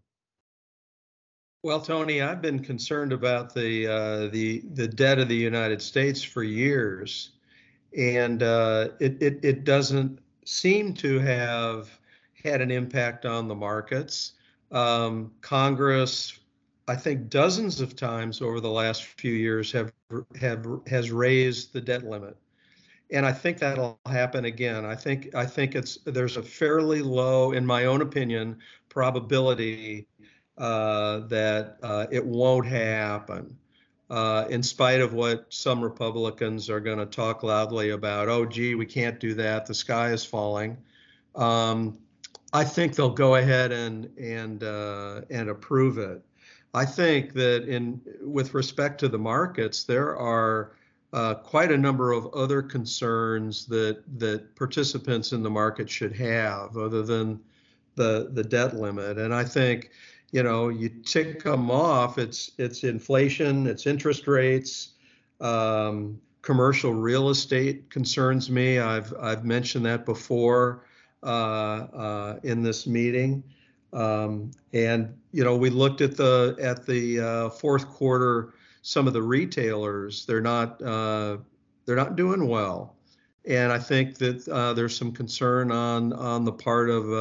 Well, 1.63 1.79
Tony, 1.79 2.21
I've 2.21 2.41
been 2.41 2.59
concerned 2.59 3.13
about 3.13 3.53
the 3.53 3.87
uh, 3.87 4.27
the 4.27 4.63
the 4.73 4.87
debt 4.87 5.17
of 5.17 5.29
the 5.29 5.35
United 5.35 5.81
States 5.81 6.21
for 6.21 6.43
years, 6.43 7.31
and 7.97 8.43
uh, 8.43 8.89
it, 8.99 9.21
it 9.21 9.39
it 9.43 9.63
doesn't 9.63 10.19
seem 10.45 10.93
to 10.95 11.19
have 11.19 11.89
had 12.43 12.59
an 12.59 12.69
impact 12.69 13.25
on 13.25 13.47
the 13.47 13.55
markets. 13.55 14.33
Um, 14.71 15.31
Congress, 15.39 16.37
I 16.89 16.97
think, 16.97 17.29
dozens 17.29 17.79
of 17.79 17.95
times 17.95 18.41
over 18.41 18.59
the 18.59 18.69
last 18.69 19.05
few 19.05 19.33
years 19.33 19.71
have 19.71 19.93
have 20.39 20.67
has 20.87 21.11
raised 21.11 21.71
the 21.71 21.79
debt 21.79 22.03
limit, 22.03 22.35
and 23.11 23.25
I 23.25 23.31
think 23.31 23.59
that'll 23.59 23.99
happen 24.05 24.45
again. 24.45 24.85
I 24.85 24.95
think 24.95 25.33
I 25.35 25.45
think 25.45 25.75
it's 25.75 25.97
there's 26.05 26.37
a 26.37 26.43
fairly 26.43 27.01
low, 27.01 27.51
in 27.51 27.65
my 27.65 27.85
own 27.85 28.01
opinion, 28.01 28.57
probability 28.89 30.07
uh, 30.57 31.19
that 31.27 31.77
uh, 31.83 32.07
it 32.11 32.25
won't 32.25 32.65
happen, 32.65 33.57
uh, 34.09 34.45
in 34.49 34.63
spite 34.63 35.01
of 35.01 35.13
what 35.13 35.45
some 35.49 35.81
Republicans 35.81 36.69
are 36.69 36.79
going 36.79 36.99
to 36.99 37.05
talk 37.05 37.43
loudly 37.43 37.91
about. 37.91 38.29
Oh, 38.29 38.45
gee, 38.45 38.75
we 38.75 38.85
can't 38.85 39.19
do 39.19 39.33
that. 39.35 39.65
The 39.65 39.73
sky 39.73 40.11
is 40.11 40.25
falling. 40.25 40.77
Um, 41.35 41.97
I 42.53 42.63
think 42.63 42.95
they'll 42.95 43.09
go 43.09 43.35
ahead 43.35 43.71
and 43.71 44.09
and 44.17 44.63
uh, 44.63 45.21
and 45.29 45.49
approve 45.49 45.97
it. 45.97 46.23
I 46.75 46.85
think 46.85 47.33
that 47.33 47.67
in 47.67 48.01
with 48.21 48.53
respect 48.53 48.99
to 49.01 49.07
the 49.07 49.19
markets, 49.19 49.83
there 49.83 50.17
are 50.17 50.73
uh, 51.13 51.35
quite 51.35 51.71
a 51.71 51.77
number 51.77 52.11
of 52.11 52.27
other 52.33 52.61
concerns 52.61 53.65
that 53.67 54.03
that 54.19 54.55
participants 54.55 55.31
in 55.31 55.43
the 55.43 55.49
market 55.49 55.89
should 55.89 56.15
have, 56.15 56.75
other 56.75 57.03
than 57.03 57.39
the 57.95 58.29
the 58.33 58.43
debt 58.43 58.75
limit. 58.75 59.17
And 59.17 59.33
I 59.33 59.43
think 59.43 59.91
you 60.33 60.41
know, 60.41 60.69
you 60.69 60.89
tick 60.89 61.43
them 61.43 61.69
off. 61.69 62.17
It's 62.17 62.51
it's 62.57 62.83
inflation, 62.83 63.67
it's 63.67 63.85
interest 63.85 64.27
rates, 64.27 64.93
um, 65.39 66.19
commercial 66.41 66.91
real 66.91 67.29
estate 67.29 67.89
concerns 67.91 68.49
me. 68.49 68.79
I've 68.79 69.13
I've 69.21 69.45
mentioned 69.45 69.85
that 69.85 70.05
before 70.05 70.85
uh, 71.21 71.25
uh, 71.25 72.39
in 72.43 72.63
this 72.63 72.87
meeting. 72.87 73.43
Um, 73.93 74.49
and 74.73 75.15
you 75.31 75.43
know, 75.43 75.55
we 75.55 75.69
looked 75.69 76.01
at 76.01 76.17
the 76.17 76.57
at 76.59 76.85
the 76.85 77.19
uh, 77.19 77.49
fourth 77.51 77.87
quarter. 77.87 78.55
Some 78.83 79.07
of 79.07 79.13
the 79.13 79.21
retailers 79.21 80.25
they're 80.25 80.41
not 80.41 80.81
uh, 80.81 81.37
they're 81.85 81.95
not 81.95 82.15
doing 82.15 82.47
well, 82.47 82.95
and 83.45 83.71
I 83.71 83.79
think 83.79 84.17
that 84.19 84.47
uh, 84.47 84.73
there's 84.73 84.95
some 84.95 85.11
concern 85.11 85.71
on 85.71 86.13
on 86.13 86.45
the 86.45 86.51
part 86.51 86.89
of 86.89 87.11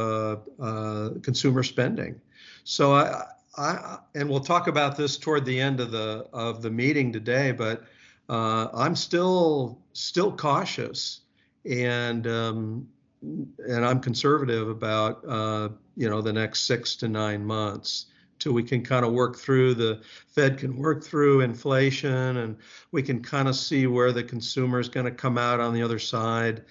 uh, 0.61 1.19
consumer 1.21 1.63
spending. 1.63 2.19
So 2.65 2.93
I, 2.93 3.23
I 3.57 3.97
and 4.13 4.29
we'll 4.29 4.41
talk 4.41 4.67
about 4.67 4.97
this 4.97 5.17
toward 5.17 5.45
the 5.45 5.59
end 5.59 5.79
of 5.79 5.91
the 5.91 6.27
of 6.33 6.61
the 6.61 6.69
meeting 6.69 7.11
today, 7.11 7.51
but 7.51 7.83
I'm 8.29 8.95
still 8.95 9.79
still 9.93 10.31
cautious, 10.31 11.21
and 11.65 12.27
um, 12.27 12.87
and 13.21 13.85
I'm 13.85 13.99
conservative 13.99 14.69
about 14.69 15.23
uh, 15.25 15.69
you 15.95 16.09
know 16.09 16.21
the 16.21 16.33
next 16.33 16.61
six 16.67 16.95
to 16.97 17.07
nine 17.07 17.45
months 17.45 18.07
till 18.39 18.53
we 18.53 18.63
can 18.63 18.83
kind 18.83 19.05
of 19.05 19.13
work 19.13 19.37
through 19.37 19.73
the 19.73 20.01
Fed 20.27 20.57
can 20.57 20.77
work 20.77 21.03
through 21.03 21.41
inflation 21.41 22.37
and 22.37 22.57
we 22.91 23.01
can 23.01 23.21
kind 23.21 23.47
of 23.47 23.55
see 23.55 23.87
where 23.87 24.11
the 24.11 24.23
consumer 24.23 24.79
is 24.79 24.89
going 24.89 25.05
to 25.05 25.11
come 25.11 25.37
out 25.37 25.59
on 25.59 25.73
the 25.73 25.81
other 25.81 25.99
side 25.99 26.63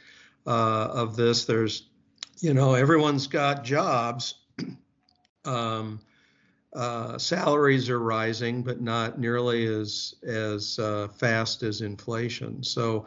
uh, 0.47 0.89
of 0.93 1.17
this. 1.17 1.45
There's 1.45 1.89
you 2.41 2.55
know 2.55 2.75
everyone's 2.75 3.27
got 3.27 3.65
jobs. 3.65 4.35
um, 5.45 6.01
uh, 6.75 7.19
salaries 7.19 7.91
are 7.91 8.01
rising, 8.01 8.63
but 8.63 8.81
not 8.81 9.19
nearly 9.19 9.67
as 9.67 10.15
as 10.27 10.79
uh, 10.79 11.09
fast 11.09 11.63
as 11.63 11.81
inflation. 11.81 12.63
So 12.63 13.07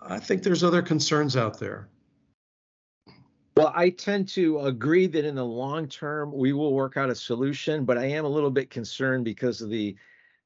I 0.00 0.18
think 0.18 0.42
there's 0.42 0.64
other 0.64 0.82
concerns 0.82 1.36
out 1.36 1.58
there. 1.58 1.88
Well, 3.58 3.72
I 3.74 3.90
tend 3.90 4.28
to 4.28 4.60
agree 4.60 5.08
that 5.08 5.24
in 5.24 5.34
the 5.34 5.44
long 5.44 5.88
term 5.88 6.30
we 6.32 6.52
will 6.52 6.72
work 6.72 6.96
out 6.96 7.10
a 7.10 7.14
solution, 7.16 7.84
but 7.84 7.98
I 7.98 8.04
am 8.04 8.24
a 8.24 8.28
little 8.28 8.52
bit 8.52 8.70
concerned 8.70 9.24
because 9.24 9.60
of 9.60 9.68
the 9.68 9.96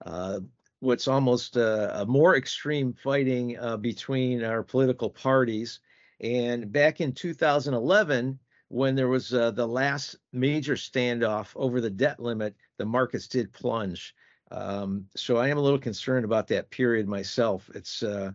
uh, 0.07 0.41
what's 0.81 1.07
almost 1.07 1.59
a, 1.59 2.07
more 2.09 2.37
extreme 2.37 2.95
fighting 2.95 3.59
uh, 3.59 3.77
between 3.77 4.43
our 4.43 4.63
political 4.63 5.11
parties. 5.11 5.81
And 6.23 6.73
back 6.73 7.03
in 7.03 7.13
2011, 7.13 8.39
when 8.69 8.95
there 8.95 9.09
was 9.09 9.35
uh, 9.35 9.51
the 9.51 9.69
last 9.69 10.17
major 10.33 10.77
standoff 10.77 11.53
over 11.55 11.83
the 11.83 11.91
debt 11.91 12.19
limit, 12.19 12.57
the 12.79 12.87
markets 12.87 13.29
did 13.29 13.53
plunge. 13.53 14.15
Um, 14.51 15.05
so 15.17 15.37
I 15.37 15.49
am 15.49 15.59
a 15.59 15.63
little 15.63 15.79
concerned 15.79 16.25
about 16.25 16.49
that 16.49 16.71
period 16.71 17.07
myself. 17.07 17.69
It's 17.75 18.03
uh, 18.03 18.33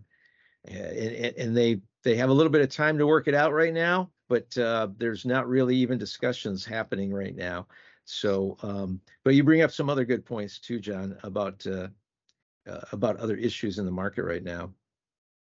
and, 0.65 1.33
and 1.35 1.57
they 1.57 1.81
they 2.03 2.15
have 2.17 2.29
a 2.29 2.33
little 2.33 2.51
bit 2.51 2.61
of 2.61 2.69
time 2.69 2.99
to 2.99 3.07
work 3.07 3.27
it 3.27 3.33
out 3.33 3.53
right 3.53 3.73
now 3.73 4.11
but 4.27 4.57
uh, 4.57 4.87
there's 4.97 5.25
not 5.25 5.47
really 5.47 5.75
even 5.75 5.97
discussions 5.97 6.65
happening 6.65 7.13
right 7.13 7.35
now. 7.35 7.67
So, 8.05 8.57
um, 8.61 9.01
but 9.23 9.35
you 9.35 9.43
bring 9.43 9.61
up 9.61 9.71
some 9.71 9.89
other 9.89 10.05
good 10.05 10.25
points 10.25 10.59
too, 10.59 10.79
John, 10.79 11.17
about 11.23 11.65
uh, 11.67 11.87
uh, 12.67 12.81
about 12.91 13.17
other 13.17 13.35
issues 13.35 13.79
in 13.79 13.85
the 13.85 13.91
market 13.91 14.23
right 14.23 14.43
now. 14.43 14.71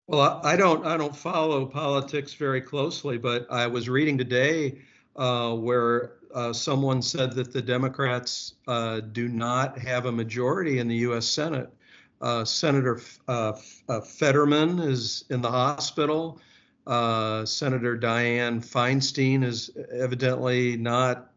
Well, 0.09 0.41
I 0.43 0.57
don't 0.57 0.85
I 0.85 0.97
don't 0.97 1.15
follow 1.15 1.67
politics 1.67 2.35
very 2.35 2.61
closely, 2.61 3.19
but 3.19 3.47
I 3.51 3.67
was 3.69 3.89
reading 3.89 4.19
today 4.19 4.81
uh, 5.15 5.55
where 5.55 6.15
uh, 6.35 6.53
someone 6.53 7.03
said 7.03 7.33
that 7.35 7.53
the 7.53 7.63
Democrats 7.63 8.55
uh, 8.67 9.01
do 9.01 9.29
not 9.29 9.79
have 9.79 10.07
a 10.07 10.13
majority 10.13 10.79
in 10.79 10.89
the 10.89 10.97
U.S. 10.97 11.27
Senate. 11.27 11.73
Senator 12.45 13.01
Fetterman 14.05 14.79
is 14.81 15.25
in 15.31 15.41
the 15.41 15.51
hospital. 15.51 16.41
Uh, 16.91 17.47
Senator 17.47 17.97
Dianne 17.97 18.67
Feinstein 18.67 19.45
is 19.45 19.71
evidently 19.93 20.77
not 20.77 21.31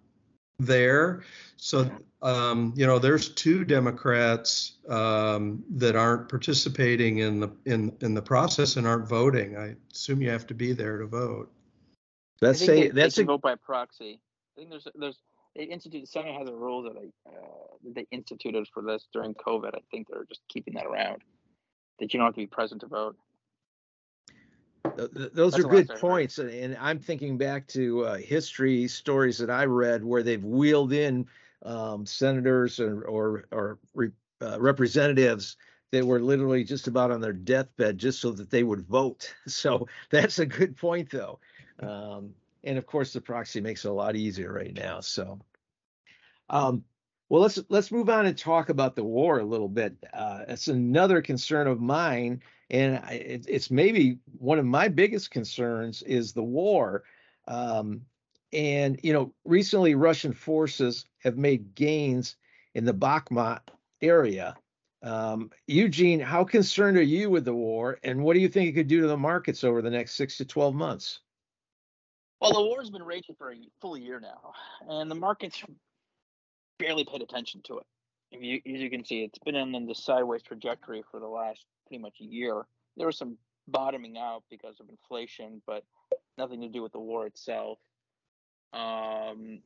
there. 0.58 1.22
So, 1.58 1.92
um, 2.24 2.74
you 2.76 2.88
know, 2.88 2.98
there's 2.98 3.30
two 3.30 3.64
Democrats 3.64 4.78
um, 4.90 5.64
that 5.76 5.96
aren't 5.96 6.28
participating 6.28 7.20
in 7.20 7.40
the 7.40 7.52
in 7.66 7.96
in 8.02 8.16
the 8.16 8.22
process 8.22 8.78
and 8.78 8.88
aren't 8.88 9.08
voting. 9.08 9.56
I 9.56 9.76
assume 9.94 10.24
you 10.24 10.32
have 10.32 10.48
to 10.48 10.56
be 10.56 10.74
there 10.74 10.98
to 10.98 11.06
vote. 11.06 11.52
Let's 12.42 12.58
say 12.58 12.88
they, 12.88 12.88
that's 12.88 13.18
they 13.18 13.22
a 13.22 13.26
vote 13.26 13.42
by 13.44 13.54
proxy. 13.54 14.20
I 14.58 14.60
think 14.60 14.72
there's 14.72 14.88
there's 14.96 15.20
they 15.56 15.66
institute 15.66 16.02
the 16.02 16.08
Senate 16.08 16.34
has 16.34 16.50
a 16.50 16.56
rule 16.56 16.82
that 16.82 16.96
they 16.96 17.12
uh, 17.28 17.76
that 17.84 17.94
they 17.94 18.08
instituted 18.10 18.68
for 18.74 18.82
this 18.82 19.08
during 19.14 19.36
COVID. 19.36 19.76
I 19.76 19.82
think 19.92 20.08
they're 20.10 20.26
just 20.26 20.42
keeping 20.50 20.74
that 20.74 20.88
around 20.88 21.22
that 22.00 22.12
you 22.12 22.18
don't 22.18 22.26
have 22.26 22.34
to 22.34 22.42
be 22.42 22.48
present 22.48 22.82
to 22.82 22.88
vote 22.88 23.16
those 24.96 25.54
That's 25.54 25.58
are 25.58 25.68
good 25.68 25.90
points, 25.90 26.38
and 26.38 26.78
I'm 26.80 27.00
thinking 27.00 27.38
back 27.38 27.68
to 27.70 28.06
uh, 28.06 28.18
history 28.18 28.88
stories 28.88 29.38
that 29.40 29.50
I 29.50 29.66
read 29.66 30.04
where 30.04 30.24
they've 30.24 30.44
wheeled 30.44 30.94
in 30.94 31.28
um, 31.64 32.06
senators 32.06 32.80
or 32.80 33.04
or, 33.04 33.46
or 33.52 33.80
re, 33.94 34.12
uh, 34.42 34.60
representatives 34.60 35.58
that 35.92 36.06
were 36.06 36.20
literally 36.20 36.64
just 36.64 36.88
about 36.88 37.12
on 37.12 37.22
their 37.22 37.34
deathbed 37.34 37.98
just 37.98 38.20
so 38.20 38.32
that 38.32 38.50
they 38.50 38.64
would 38.64 38.82
vote. 38.82 39.34
So 39.48 39.88
that's 40.10 40.40
a 40.40 40.46
good 40.46 40.76
point, 40.76 41.10
though. 41.12 41.40
Um, 41.80 42.34
and 42.64 42.78
of 42.78 42.86
course, 42.86 43.14
the 43.14 43.22
proxy 43.22 43.62
makes 43.62 43.86
it 43.86 43.90
a 43.90 43.94
lot 43.94 44.16
easier 44.16 44.52
right 44.52 44.74
now. 44.74 45.02
So, 45.02 45.40
um, 46.50 46.84
well, 47.34 47.42
let's 47.42 47.58
let's 47.70 47.92
move 47.92 48.12
on 48.12 48.28
and 48.28 48.38
talk 48.38 48.70
about 48.70 48.96
the 48.96 49.04
war 49.04 49.40
a 49.40 49.44
little 49.44 49.68
bit. 49.68 49.96
Uh, 50.14 50.42
it's 50.50 50.68
another 50.68 51.20
concern 51.20 51.66
of 51.66 51.82
mine 51.82 52.44
and 52.70 53.04
it, 53.10 53.48
it's 53.50 53.72
maybe 53.72 54.20
one 54.38 54.60
of 54.60 54.66
my 54.66 54.88
biggest 54.88 55.32
concerns 55.32 56.04
is 56.04 56.34
the 56.34 56.44
war. 56.44 57.06
Um, 57.48 58.02
and 58.52 59.00
you 59.02 59.14
know, 59.14 59.34
recently 59.46 59.96
Russian 59.96 60.32
forces 60.32 61.06
have 61.24 61.36
made 61.36 61.74
gains 61.74 62.36
in 62.76 62.86
the 62.86 62.94
Bakhmut 62.94 63.62
area. 64.00 64.54
Um, 65.02 65.50
Eugene, 65.66 66.20
how 66.20 66.44
concerned 66.44 66.98
are 66.98 67.02
you 67.02 67.32
with 67.32 67.46
the 67.46 67.56
war, 67.56 67.98
and 68.04 68.24
what 68.24 68.36
do 68.36 68.42
you 68.42 68.48
think 68.48 68.70
it 68.70 68.74
could 68.74 68.88
do 68.88 69.02
to 69.02 69.08
the 69.08 69.18
markets 69.18 69.64
over 69.64 69.82
the 69.82 69.90
next 69.90 70.14
six 70.14 70.38
to 70.38 70.46
twelve 70.46 70.76
months? 70.76 71.22
Well, 72.40 72.54
the 72.54 72.62
war's 72.62 72.92
been 72.92 73.02
raging 73.02 73.34
for 73.40 73.52
a 73.52 73.58
full 73.82 73.98
year 73.98 74.20
now, 74.20 74.54
and 74.88 75.10
the 75.10 75.16
markets 75.16 75.64
barely 76.80 77.06
paid 77.06 77.22
attention 77.22 77.62
to 77.66 77.80
it. 77.80 77.86
You, 78.32 78.56
as 78.74 78.82
you 78.82 78.90
can 78.90 79.06
see, 79.06 79.24
it's 79.24 79.40
been 79.40 79.56
in 79.56 79.86
the 79.86 79.94
sideways 79.94 80.42
trajectory 80.42 81.04
for 81.12 81.20
the 81.20 81.28
last 81.28 81.66
pretty 81.88 82.02
much 82.02 82.16
a 82.22 82.26
year. 82.26 82.64
There 82.98 83.08
was 83.08 83.18
some 83.18 83.38
bottoming 83.68 84.18
out 84.18 84.44
because 84.50 84.80
of 84.80 84.90
inflation, 84.90 85.62
but 85.68 85.84
nothing 86.38 86.62
to 86.62 86.70
do 86.70 86.82
with 86.82 86.92
the 86.92 87.00
war 87.00 87.26
itself. 87.26 87.78
Um, 88.74 89.60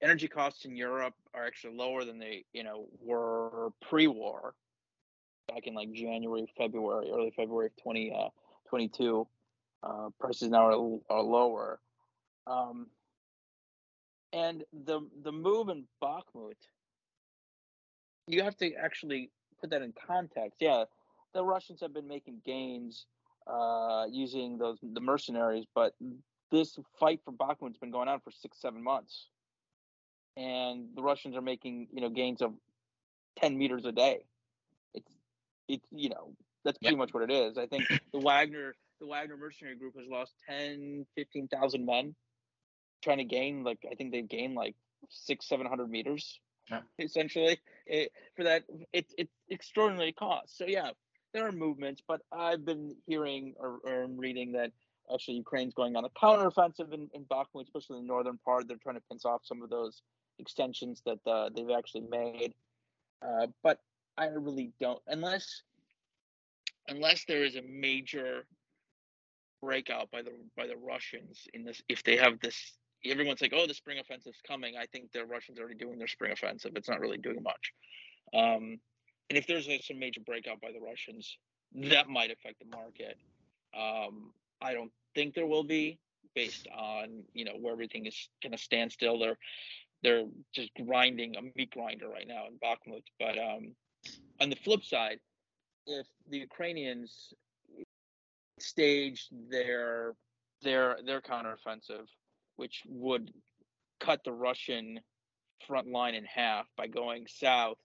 energy 0.00 0.28
costs 0.28 0.64
in 0.64 0.76
Europe 0.76 1.14
are 1.34 1.44
actually 1.44 1.76
lower 1.76 2.04
than 2.04 2.18
they, 2.18 2.44
you 2.52 2.62
know, 2.62 2.86
were 3.00 3.70
pre-war, 3.88 4.54
back 5.48 5.66
in 5.66 5.74
like 5.74 5.92
January, 5.92 6.46
February, 6.56 7.10
early 7.12 7.32
February 7.36 7.66
of 7.66 7.76
2022. 7.76 9.20
Uh, 9.20 9.86
uh, 9.86 10.10
prices 10.20 10.48
now 10.48 10.66
are, 10.68 10.98
are 11.10 11.22
lower. 11.22 11.80
Um, 12.46 12.86
and 14.32 14.64
the 14.72 15.00
the 15.22 15.32
move 15.32 15.68
in 15.68 15.84
Bakhmut, 16.02 16.56
you 18.26 18.42
have 18.42 18.56
to 18.58 18.72
actually 18.74 19.30
put 19.60 19.70
that 19.70 19.82
in 19.82 19.92
context. 20.06 20.58
Yeah, 20.60 20.84
the 21.34 21.44
Russians 21.44 21.80
have 21.80 21.92
been 21.92 22.08
making 22.08 22.40
gains 22.44 23.06
uh, 23.46 24.06
using 24.10 24.58
those 24.58 24.78
the 24.82 25.00
mercenaries, 25.00 25.64
but 25.74 25.94
this 26.50 26.78
fight 26.98 27.20
for 27.24 27.32
Bakhmut's 27.32 27.78
been 27.78 27.90
going 27.90 28.08
on 28.08 28.20
for 28.20 28.30
six, 28.30 28.60
seven 28.60 28.82
months, 28.82 29.28
and 30.36 30.88
the 30.94 31.02
Russians 31.02 31.36
are 31.36 31.42
making 31.42 31.88
you 31.92 32.00
know 32.00 32.10
gains 32.10 32.42
of 32.42 32.52
ten 33.36 33.56
meters 33.58 33.84
a 33.84 33.92
day. 33.92 34.24
It's 34.94 35.12
it's 35.68 35.86
you 35.90 36.08
know 36.08 36.32
that's 36.64 36.78
pretty 36.78 36.94
yep. 36.94 36.98
much 36.98 37.14
what 37.14 37.22
it 37.22 37.30
is. 37.30 37.58
I 37.58 37.66
think 37.66 37.84
the 38.12 38.18
Wagner 38.18 38.74
the 39.00 39.06
Wagner 39.06 39.36
mercenary 39.36 39.74
group 39.74 39.96
has 39.98 40.06
lost 40.08 40.32
10, 40.48 41.04
15,000 41.16 41.84
men 41.84 42.14
trying 43.02 43.18
to 43.18 43.24
gain 43.24 43.64
like 43.64 43.78
I 43.90 43.94
think 43.94 44.12
they've 44.12 44.28
gained 44.28 44.54
like 44.54 44.74
six, 45.08 45.48
seven 45.48 45.66
hundred 45.66 45.90
meters. 45.90 46.40
Yeah. 46.70 46.80
Essentially, 46.98 47.60
it, 47.86 48.12
for 48.36 48.44
that, 48.44 48.64
it's 48.92 49.14
it's 49.18 49.32
extraordinary 49.50 50.12
cost. 50.12 50.56
So 50.56 50.64
yeah, 50.66 50.90
there 51.34 51.46
are 51.46 51.52
movements, 51.52 52.02
but 52.06 52.20
I've 52.32 52.64
been 52.64 52.96
hearing 53.06 53.54
or, 53.58 53.78
or 53.84 54.06
reading 54.08 54.52
that 54.52 54.72
actually 55.12 55.38
Ukraine's 55.38 55.74
going 55.74 55.96
on 55.96 56.04
a 56.04 56.10
counteroffensive 56.10 56.92
in, 56.92 57.10
in 57.14 57.24
Bakhmut, 57.24 57.64
especially 57.64 57.98
in 57.98 58.06
the 58.06 58.08
northern 58.08 58.38
part. 58.38 58.68
They're 58.68 58.76
trying 58.76 58.94
to 58.96 59.02
pinch 59.10 59.24
off 59.24 59.42
some 59.44 59.62
of 59.62 59.70
those 59.70 60.02
extensions 60.38 61.02
that 61.04 61.18
uh, 61.26 61.50
they've 61.54 61.76
actually 61.76 62.06
made. 62.08 62.54
Uh, 63.20 63.48
but 63.62 63.78
I 64.16 64.26
really 64.26 64.72
don't, 64.80 65.00
unless 65.06 65.62
unless 66.88 67.24
there 67.26 67.44
is 67.44 67.56
a 67.56 67.62
major 67.62 68.46
breakout 69.62 70.10
by 70.10 70.22
the 70.22 70.32
by 70.56 70.66
the 70.66 70.76
Russians 70.76 71.46
in 71.54 71.64
this. 71.64 71.82
If 71.88 72.02
they 72.02 72.16
have 72.16 72.40
this, 72.40 72.76
everyone's 73.04 73.40
like, 73.40 73.52
"Oh, 73.54 73.66
the 73.66 73.74
spring 73.74 73.98
offensive's 73.98 74.40
coming." 74.46 74.76
I 74.76 74.86
think 74.86 75.12
the 75.12 75.24
Russians 75.24 75.58
are 75.58 75.62
already 75.62 75.76
doing 75.76 75.98
their 75.98 76.08
spring 76.08 76.32
offensive. 76.32 76.72
It's 76.76 76.88
not 76.88 77.00
really 77.00 77.18
doing 77.18 77.42
much. 77.42 77.72
Um, 78.34 78.78
and 79.30 79.38
if 79.38 79.46
there's 79.46 79.68
some 79.86 79.98
major 79.98 80.20
breakout 80.20 80.60
by 80.60 80.72
the 80.72 80.80
Russians, 80.80 81.36
that 81.74 82.08
might 82.08 82.30
affect 82.30 82.58
the 82.58 82.76
market. 82.76 83.16
Um, 83.76 84.32
I 84.60 84.74
don't 84.74 84.92
think 85.14 85.34
there 85.34 85.46
will 85.46 85.64
be, 85.64 85.98
based 86.34 86.68
on 86.76 87.22
you 87.34 87.44
know 87.44 87.54
where 87.60 87.72
everything 87.72 88.06
is 88.06 88.28
going 88.42 88.52
to 88.52 88.58
stand 88.58 88.92
still. 88.92 89.18
They're 89.18 89.38
they're 90.02 90.24
just 90.54 90.70
grinding 90.74 91.36
a 91.36 91.42
meat 91.42 91.70
grinder 91.70 92.08
right 92.08 92.26
now 92.26 92.44
in 92.48 92.58
Bakhmut. 92.58 93.04
But 93.18 93.38
um, 93.38 93.74
on 94.40 94.50
the 94.50 94.56
flip 94.56 94.84
side, 94.84 95.18
if 95.86 96.06
the 96.28 96.38
Ukrainians 96.38 97.32
staged 98.58 99.28
their 99.50 100.14
their 100.62 100.98
their 101.04 101.20
counteroffensive, 101.20 102.06
which 102.56 102.82
would 102.86 103.32
cut 104.00 104.20
the 104.24 104.32
Russian 104.32 105.00
front 105.66 105.88
line 105.88 106.14
in 106.14 106.24
half 106.24 106.66
by 106.76 106.86
going 106.86 107.26
south 107.28 107.78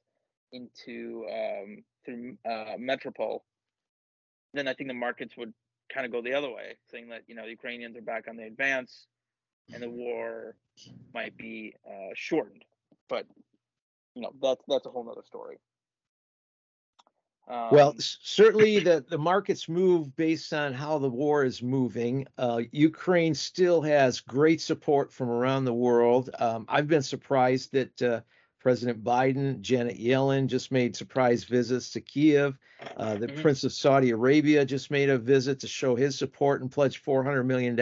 into 0.51 1.25
um, 1.31 1.83
through 2.05 2.37
uh, 2.45 2.77
Melitopol, 2.79 3.39
then 4.53 4.67
I 4.67 4.73
think 4.73 4.89
the 4.89 4.93
markets 4.93 5.35
would 5.37 5.53
kind 5.93 6.05
of 6.05 6.11
go 6.11 6.21
the 6.21 6.33
other 6.33 6.49
way, 6.49 6.77
saying 6.89 7.09
that 7.09 7.23
you 7.27 7.35
know 7.35 7.43
the 7.43 7.51
Ukrainians 7.51 7.97
are 7.97 8.01
back 8.01 8.27
on 8.27 8.37
the 8.37 8.43
advance 8.43 9.07
and 9.73 9.83
the 9.83 9.89
war 9.89 10.55
might 11.13 11.35
be 11.37 11.75
uh, 11.87 12.11
shortened. 12.15 12.63
But 13.09 13.25
you 14.15 14.21
know 14.21 14.31
that's 14.41 14.63
that's 14.67 14.85
a 14.85 14.89
whole 14.89 15.09
other 15.09 15.23
story. 15.25 15.57
Um, 17.47 17.69
well, 17.71 17.95
certainly 17.97 18.79
the, 18.83 19.05
the 19.07 19.17
markets 19.17 19.69
move 19.69 20.15
based 20.15 20.53
on 20.53 20.73
how 20.73 20.97
the 20.97 21.09
war 21.09 21.43
is 21.43 21.63
moving. 21.63 22.27
Uh, 22.37 22.61
Ukraine 22.71 23.33
still 23.33 23.81
has 23.81 24.19
great 24.19 24.61
support 24.61 25.11
from 25.11 25.29
around 25.29 25.65
the 25.65 25.73
world. 25.73 26.29
Um, 26.39 26.65
I've 26.67 26.87
been 26.87 27.03
surprised 27.03 27.71
that 27.73 28.01
uh, 28.01 28.21
President 28.59 29.03
Biden, 29.03 29.61
Janet 29.61 29.97
Yellen 29.97 30.47
just 30.47 30.71
made 30.71 30.95
surprise 30.95 31.45
visits 31.45 31.91
to 31.91 32.01
Kiev. 32.01 32.57
Uh, 32.97 33.15
the 33.15 33.27
mm-hmm. 33.27 33.41
Prince 33.41 33.63
of 33.63 33.71
Saudi 33.71 34.09
Arabia 34.09 34.65
just 34.65 34.91
made 34.91 35.09
a 35.09 35.17
visit 35.17 35.59
to 35.61 35.67
show 35.67 35.95
his 35.95 36.17
support 36.17 36.61
and 36.61 36.71
pledged 36.71 37.03
$400 37.05 37.45
million. 37.45 37.77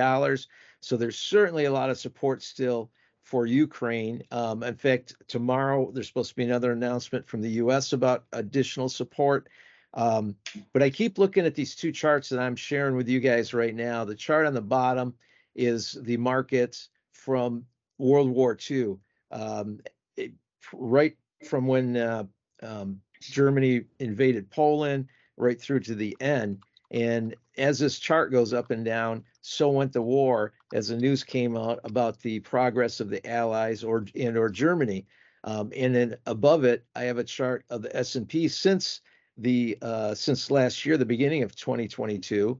So 0.82 0.96
there's 0.96 1.18
certainly 1.18 1.66
a 1.66 1.72
lot 1.72 1.90
of 1.90 1.98
support 1.98 2.44
still 2.44 2.92
for 3.26 3.48
Ukraine. 3.48 4.22
Um, 4.32 4.62
in 4.62 4.76
fact, 4.76 5.16
tomorrow 5.28 5.92
there's 5.92 6.08
supposed 6.08 6.30
to 6.30 6.36
be 6.36 6.44
another 6.44 6.72
announcement 6.72 7.28
from 7.28 7.42
the 7.42 7.50
U.S. 7.50 7.92
about 7.92 8.26
additional 8.32 8.88
support. 8.88 9.50
Um, 9.96 10.36
but 10.74 10.84
I 10.84 10.92
keep 10.92 11.18
looking 11.18 11.46
at 11.46 11.56
these 11.56 11.76
two 11.76 11.92
charts 11.92 12.30
that 12.30 12.40
I'm 12.40 12.56
sharing 12.56 12.96
with 12.96 13.10
you 13.10 13.20
guys 13.20 13.54
right 13.54 13.74
now. 13.74 14.06
The 14.06 14.14
chart 14.14 14.46
on 14.46 14.54
the 14.54 14.62
bottom 14.62 15.16
is 15.56 15.98
the 16.04 16.18
market 16.18 16.88
from 17.14 17.66
World 17.98 18.30
War 18.30 18.56
II. 18.70 18.98
Um, 19.32 19.80
it, 20.16 20.34
right 20.72 21.18
from 21.50 21.66
when 21.66 21.98
uh, 21.98 22.26
um, 22.62 23.02
Germany 23.22 23.86
invaded 24.00 24.52
Poland 24.52 25.08
right 25.36 25.60
through 25.60 25.80
to 25.82 25.96
the 25.96 26.16
end. 26.20 26.60
And 26.92 27.36
as 27.58 27.80
this 27.80 27.98
chart 27.98 28.32
goes 28.32 28.54
up 28.54 28.70
and 28.70 28.86
down, 28.86 29.24
so 29.46 29.70
went 29.70 29.94
the 29.94 30.02
war 30.02 30.54
as 30.74 30.88
the 30.88 30.98
news 30.98 31.24
came 31.24 31.56
out 31.56 31.80
about 31.84 32.20
the 32.20 32.40
progress 32.40 33.00
of 33.00 33.10
the 33.10 33.26
Allies 33.30 33.84
or 33.84 34.06
and 34.16 34.38
or 34.38 34.50
Germany. 34.50 35.06
Um, 35.44 35.72
and 35.76 35.94
then 35.94 36.18
above 36.26 36.64
it, 36.64 36.84
I 36.96 37.04
have 37.04 37.20
a 37.20 37.24
chart 37.24 37.64
of 37.70 37.84
the 37.84 37.96
S&P 37.96 38.48
since 38.48 39.02
the 39.38 39.78
uh, 39.84 40.16
since 40.16 40.50
last 40.50 40.84
year, 40.84 40.98
the 40.98 41.06
beginning 41.06 41.44
of 41.44 41.56
2022, 41.56 42.58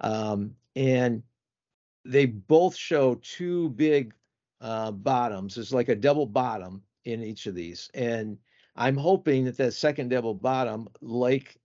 um, 0.00 0.54
and 0.76 1.22
they 2.04 2.26
both 2.26 2.76
show 2.76 3.16
two 3.16 3.70
big 3.70 4.14
uh, 4.60 4.92
bottoms. 4.92 5.58
It's 5.58 5.72
like 5.72 5.88
a 5.88 5.96
double 5.96 6.26
bottom 6.26 6.82
in 7.04 7.22
each 7.22 7.46
of 7.46 7.56
these. 7.56 7.90
And 7.94 8.38
I'm 8.76 8.96
hoping 8.96 9.44
that 9.46 9.56
that 9.56 9.72
second 9.72 10.10
double 10.10 10.34
bottom, 10.34 10.88
like 11.00 11.56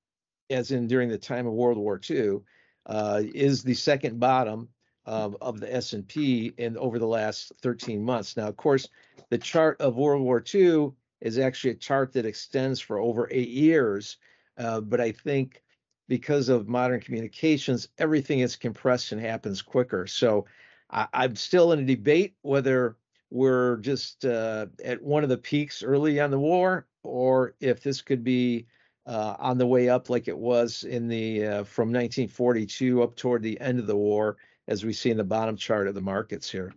as 0.49 0.71
in 0.71 0.87
during 0.87 1.09
the 1.09 1.17
time 1.17 1.45
of 1.45 1.53
World 1.53 1.77
War 1.77 2.01
II, 2.09 2.39
uh, 2.85 3.21
is 3.33 3.63
the 3.63 3.73
second 3.73 4.19
bottom 4.19 4.67
of, 5.05 5.35
of 5.41 5.59
the 5.59 5.73
S&P 5.73 6.53
in 6.57 6.77
over 6.77 6.99
the 6.99 7.07
last 7.07 7.51
13 7.61 8.03
months. 8.03 8.37
Now, 8.37 8.47
of 8.47 8.57
course, 8.57 8.87
the 9.29 9.37
chart 9.37 9.79
of 9.81 9.95
World 9.95 10.21
War 10.21 10.43
II 10.53 10.91
is 11.21 11.37
actually 11.37 11.71
a 11.71 11.75
chart 11.75 12.13
that 12.13 12.25
extends 12.25 12.79
for 12.79 12.99
over 12.99 13.27
eight 13.31 13.49
years. 13.49 14.17
Uh, 14.57 14.81
but 14.81 15.01
I 15.01 15.11
think 15.11 15.63
because 16.07 16.49
of 16.49 16.67
modern 16.67 16.99
communications, 16.99 17.87
everything 17.97 18.39
is 18.39 18.55
compressed 18.55 19.11
and 19.11 19.21
happens 19.21 19.61
quicker. 19.61 20.05
So 20.05 20.45
I, 20.89 21.07
am 21.13 21.35
still 21.35 21.71
in 21.71 21.79
a 21.79 21.85
debate 21.85 22.35
whether 22.41 22.97
we're 23.29 23.77
just 23.77 24.25
uh, 24.25 24.67
at 24.83 25.01
one 25.01 25.23
of 25.23 25.29
the 25.29 25.37
peaks 25.37 25.81
early 25.81 26.19
on 26.19 26.29
the 26.29 26.39
war, 26.39 26.87
or 27.03 27.55
if 27.59 27.81
this 27.81 28.01
could 28.01 28.23
be 28.23 28.67
uh, 29.05 29.35
on 29.39 29.57
the 29.57 29.67
way 29.67 29.89
up 29.89 30.09
like 30.09 30.27
it 30.27 30.37
was 30.37 30.83
in 30.83 31.07
the 31.07 31.45
uh, 31.45 31.63
from 31.63 31.89
1942 31.89 33.03
up 33.03 33.15
toward 33.15 33.41
the 33.41 33.59
end 33.59 33.79
of 33.79 33.87
the 33.87 33.95
war, 33.95 34.37
as 34.67 34.85
we 34.85 34.93
see 34.93 35.11
in 35.11 35.17
the 35.17 35.23
bottom 35.23 35.57
chart 35.57 35.87
of 35.87 35.95
the 35.95 36.01
markets 36.01 36.49
here. 36.49 36.73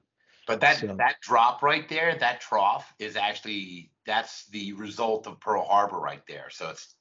But 0.47 0.61
that 0.61 0.79
so. 0.79 0.95
that 0.99 1.17
drop 1.21 1.63
right 1.63 1.89
there, 1.89 2.17
that 2.19 2.41
trough 2.41 2.93
is 2.99 3.17
actually 3.17 3.91
that's 4.07 4.47
the 4.47 4.73
result 4.75 5.27
of 5.27 5.41
Pearl 5.41 5.65
Harbor 5.65 5.99
right 5.99 6.23
there. 6.29 6.49
So 6.51 6.71
it's 6.71 6.95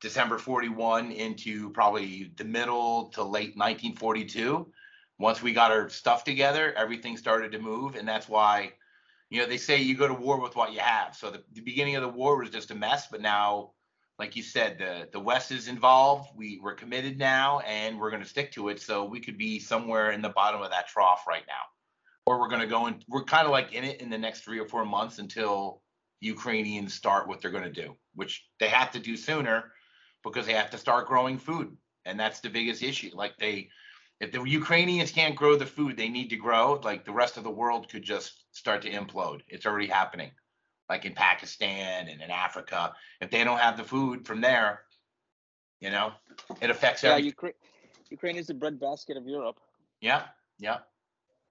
December 0.00 0.38
41 0.38 1.12
into 1.12 1.70
probably 1.70 2.32
the 2.36 2.44
middle 2.44 3.06
to 3.10 3.22
late 3.22 3.56
1942. 3.56 4.70
Once 5.18 5.42
we 5.42 5.52
got 5.52 5.70
our 5.70 5.88
stuff 5.90 6.24
together, 6.24 6.72
everything 6.76 7.16
started 7.16 7.52
to 7.52 7.58
move, 7.58 7.94
and 7.96 8.08
that's 8.08 8.28
why 8.28 8.72
you 9.30 9.40
know, 9.40 9.46
they 9.46 9.56
say 9.56 9.80
you 9.80 9.94
go 9.94 10.08
to 10.08 10.14
war 10.14 10.40
with 10.40 10.56
what 10.56 10.72
you 10.72 10.80
have. 10.80 11.16
So 11.16 11.30
the, 11.30 11.42
the 11.52 11.60
beginning 11.60 11.96
of 11.96 12.02
the 12.02 12.08
war 12.08 12.36
was 12.36 12.50
just 12.50 12.72
a 12.72 12.74
mess, 12.74 13.06
but 13.10 13.22
now, 13.22 13.70
like 14.20 14.36
you 14.36 14.42
said, 14.42 14.76
the 14.78 15.08
the 15.12 15.18
West 15.18 15.50
is 15.50 15.66
involved. 15.66 16.28
We 16.36 16.60
we're 16.62 16.74
committed 16.74 17.18
now, 17.18 17.60
and 17.60 17.98
we're 17.98 18.10
going 18.10 18.22
to 18.22 18.28
stick 18.28 18.52
to 18.52 18.68
it. 18.68 18.78
So 18.78 19.06
we 19.06 19.18
could 19.18 19.38
be 19.38 19.58
somewhere 19.58 20.10
in 20.10 20.20
the 20.20 20.28
bottom 20.28 20.60
of 20.60 20.70
that 20.70 20.88
trough 20.88 21.24
right 21.26 21.44
now, 21.48 21.62
or 22.26 22.38
we're 22.38 22.50
going 22.50 22.60
to 22.60 22.66
go 22.66 22.84
and 22.84 23.02
we're 23.08 23.24
kind 23.24 23.46
of 23.46 23.50
like 23.50 23.72
in 23.72 23.82
it 23.82 24.02
in 24.02 24.10
the 24.10 24.18
next 24.18 24.42
three 24.42 24.58
or 24.60 24.66
four 24.66 24.84
months 24.84 25.18
until 25.18 25.80
Ukrainians 26.20 26.92
start 26.92 27.28
what 27.28 27.40
they're 27.40 27.50
going 27.50 27.72
to 27.72 27.82
do, 27.82 27.96
which 28.14 28.44
they 28.60 28.68
have 28.68 28.90
to 28.90 28.98
do 28.98 29.16
sooner 29.16 29.72
because 30.22 30.44
they 30.44 30.52
have 30.52 30.68
to 30.68 30.76
start 30.76 31.08
growing 31.08 31.38
food, 31.38 31.74
and 32.04 32.20
that's 32.20 32.40
the 32.40 32.50
biggest 32.50 32.82
issue. 32.82 33.10
Like 33.14 33.38
they 33.38 33.70
if 34.20 34.32
the 34.32 34.42
Ukrainians 34.42 35.10
can't 35.12 35.34
grow 35.34 35.56
the 35.56 35.64
food 35.64 35.96
they 35.96 36.10
need 36.10 36.28
to 36.28 36.36
grow, 36.36 36.78
like 36.84 37.06
the 37.06 37.12
rest 37.22 37.38
of 37.38 37.44
the 37.44 37.50
world 37.50 37.88
could 37.88 38.02
just 38.02 38.44
start 38.52 38.82
to 38.82 38.90
implode. 38.90 39.40
It's 39.48 39.64
already 39.64 39.86
happening, 39.86 40.32
like 40.90 41.04
in 41.04 41.14
Pakistan 41.14 42.08
and 42.08 42.20
in 42.20 42.30
Africa. 42.30 42.92
If 43.20 43.30
they 43.30 43.44
don't 43.44 43.60
have 43.60 43.76
the 43.76 43.84
food 43.84 44.26
from 44.26 44.40
there, 44.40 44.82
you 45.80 45.90
know, 45.90 46.12
it 46.60 46.68
affects 46.68 47.04
yeah, 47.04 47.16
Ukraine, 47.16 47.54
Ukraine 48.10 48.36
is 48.36 48.48
the 48.48 48.54
breadbasket 48.54 49.16
of 49.16 49.26
Europe. 49.26 49.60
Yeah, 50.00 50.24
yeah. 50.58 50.78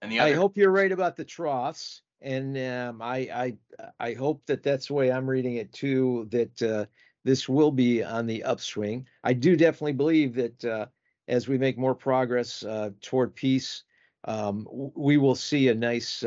And 0.01 0.11
the 0.11 0.19
other- 0.19 0.31
I 0.31 0.35
hope 0.35 0.57
you're 0.57 0.71
right 0.71 0.91
about 0.91 1.15
the 1.15 1.23
troughs, 1.23 2.01
and 2.21 2.57
um, 2.57 3.01
I 3.01 3.17
I 3.45 3.57
I 3.99 4.13
hope 4.13 4.45
that 4.47 4.61
that's 4.61 4.87
the 4.87 4.93
way 4.93 5.09
I'm 5.09 5.27
reading 5.27 5.55
it 5.55 5.71
too. 5.71 6.27
That 6.31 6.61
uh, 6.61 6.85
this 7.23 7.47
will 7.47 7.71
be 7.71 8.03
on 8.03 8.27
the 8.27 8.43
upswing. 8.43 9.07
I 9.23 9.33
do 9.33 9.55
definitely 9.55 9.93
believe 9.93 10.35
that. 10.35 10.65
Uh, 10.65 10.85
as 11.29 11.47
we 11.47 11.59
make 11.59 11.77
more 11.77 11.93
progress 11.93 12.63
uh, 12.63 12.89
toward 13.01 13.35
peace, 13.35 13.83
um, 14.23 14.67
we 14.95 15.17
will 15.17 15.35
see 15.35 15.67
a 15.67 15.75
nice 15.75 16.23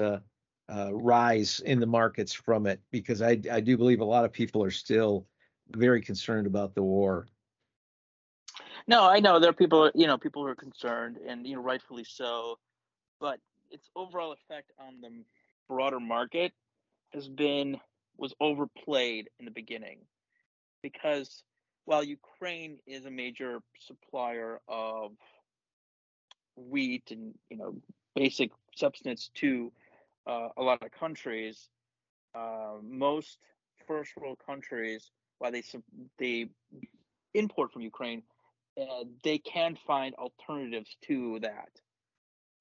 uh, 0.69 0.95
rise 0.95 1.61
in 1.61 1.81
the 1.81 1.87
markets 1.87 2.33
from 2.33 2.67
it 2.67 2.81
because 2.91 3.23
I, 3.23 3.41
I 3.51 3.61
do 3.61 3.77
believe 3.77 4.01
a 4.01 4.05
lot 4.05 4.25
of 4.25 4.33
people 4.33 4.63
are 4.63 4.71
still 4.71 5.27
very 5.71 6.01
concerned 6.01 6.47
about 6.47 6.75
the 6.75 6.83
war. 6.83 7.27
No, 8.87 9.09
I 9.09 9.21
know 9.21 9.39
there 9.39 9.51
are 9.51 9.55
people, 9.55 9.91
you 9.95 10.07
know, 10.07 10.19
people 10.19 10.43
who 10.43 10.49
are 10.49 10.55
concerned, 10.55 11.19
and 11.27 11.47
you 11.47 11.57
know, 11.57 11.63
rightfully 11.63 12.05
so. 12.05 12.59
But 13.21 13.39
its 13.71 13.89
overall 13.95 14.33
effect 14.33 14.73
on 14.79 15.01
the 15.01 15.25
broader 15.69 16.01
market 16.01 16.53
has 17.13 17.29
been 17.29 17.79
was 18.17 18.35
overplayed 18.41 19.31
in 19.39 19.45
the 19.45 19.51
beginning 19.51 20.01
because 20.83 21.45
while 21.85 22.05
Ukraine 22.05 22.79
is 22.87 23.07
a 23.07 23.11
major 23.11 23.61
supplier 23.79 24.61
of 24.69 25.13
wheat 26.57 27.11
and 27.11 27.35
you 27.49 27.57
know 27.57 27.77
basic 28.15 28.51
substance 28.77 29.31
to 29.35 29.73
uh, 30.27 30.49
a 30.57 30.63
lot 30.63 30.83
of 30.83 30.91
countries, 30.93 31.69
uh, 32.35 32.75
most 32.83 33.39
first 33.87 34.13
world 34.17 34.39
countries, 34.45 35.11
while 35.39 35.53
they 35.53 35.63
they 36.19 36.49
import 37.35 37.73
from 37.73 37.83
Ukraine, 37.83 38.23
uh, 38.81 39.05
they 39.25 39.39
can 39.39 39.77
find 39.87 40.15
alternatives 40.15 40.97
to 41.07 41.39
that 41.41 41.71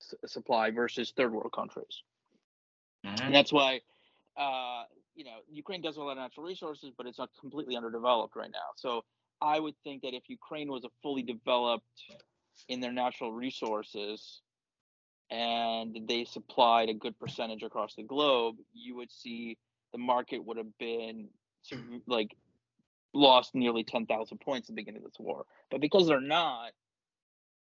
s- 0.01 0.31
supply 0.31 0.71
versus 0.71 1.13
third 1.15 1.31
world 1.33 1.51
countries, 1.53 2.03
mm-hmm. 3.05 3.23
and 3.23 3.35
that's 3.35 3.53
why 3.53 3.81
uh, 4.37 4.83
you 5.15 5.25
know, 5.25 5.39
Ukraine 5.49 5.81
does 5.81 5.95
have 5.95 6.03
a 6.03 6.05
lot 6.05 6.11
of 6.13 6.17
natural 6.17 6.45
resources, 6.45 6.91
but 6.97 7.05
it's 7.05 7.19
not 7.19 7.29
completely 7.39 7.75
underdeveloped 7.75 8.35
right 8.35 8.51
now. 8.51 8.71
So 8.75 9.03
I 9.41 9.59
would 9.59 9.75
think 9.83 10.01
that 10.03 10.13
if 10.13 10.23
Ukraine 10.29 10.69
was 10.71 10.83
a 10.83 10.89
fully 11.01 11.23
developed 11.23 11.85
in 12.69 12.79
their 12.79 12.93
natural 12.93 13.31
resources 13.31 14.41
and 15.31 15.97
they 16.07 16.25
supplied 16.25 16.89
a 16.89 16.93
good 16.93 17.17
percentage 17.17 17.63
across 17.63 17.95
the 17.95 18.03
globe, 18.03 18.57
you 18.73 18.97
would 18.97 19.11
see 19.11 19.57
the 19.93 19.97
market 19.97 20.43
would 20.45 20.57
have 20.57 20.77
been 20.77 21.29
like 22.05 22.35
lost 23.13 23.55
nearly 23.55 23.83
10,000 23.83 24.37
points 24.39 24.69
at 24.69 24.75
the 24.75 24.81
beginning 24.81 25.03
of 25.03 25.11
this 25.11 25.19
war. 25.19 25.45
But 25.69 25.79
because 25.79 26.07
they're 26.07 26.19
not, 26.19 26.71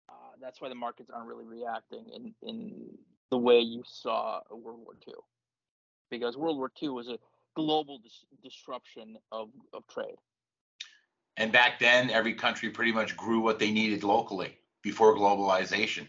uh, 0.08 0.14
that's 0.42 0.62
why 0.62 0.70
the 0.70 0.76
markets 0.76 1.10
aren't 1.14 1.28
really 1.28 1.46
reacting 1.46 2.06
in, 2.14 2.34
in 2.42 2.98
the 3.30 3.38
way 3.38 3.60
you 3.60 3.84
saw 3.86 4.40
World 4.50 4.80
War 4.80 4.94
II. 5.08 5.16
Because 6.10 6.38
World 6.38 6.58
War 6.58 6.72
II 6.82 6.90
was 6.90 7.10
a 7.10 7.18
global 7.56 8.00
dis- 8.00 8.26
disruption 8.42 9.18
of, 9.32 9.50
of 9.74 9.84
trade. 9.88 10.16
And 11.38 11.52
back 11.52 11.80
then, 11.80 12.10
every 12.10 12.34
country 12.34 12.70
pretty 12.70 12.92
much 12.92 13.16
grew 13.16 13.40
what 13.40 13.60
they 13.60 13.72
needed 13.72 14.04
locally 14.04 14.58
before 14.82 15.16
globalization. 15.16 16.08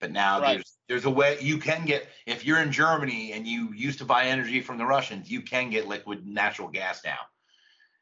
But 0.00 0.12
now 0.12 0.40
right. 0.40 0.54
there's 0.54 0.76
there's 0.88 1.04
a 1.04 1.10
way 1.10 1.38
you 1.40 1.58
can 1.58 1.84
get 1.84 2.08
if 2.26 2.44
you're 2.44 2.60
in 2.60 2.70
Germany 2.70 3.32
and 3.32 3.46
you 3.46 3.72
used 3.74 3.98
to 3.98 4.04
buy 4.04 4.24
energy 4.24 4.60
from 4.60 4.78
the 4.78 4.84
Russians, 4.84 5.30
you 5.30 5.40
can 5.40 5.70
get 5.70 5.86
liquid 5.86 6.26
natural 6.26 6.68
gas 6.68 7.02
now. 7.04 7.18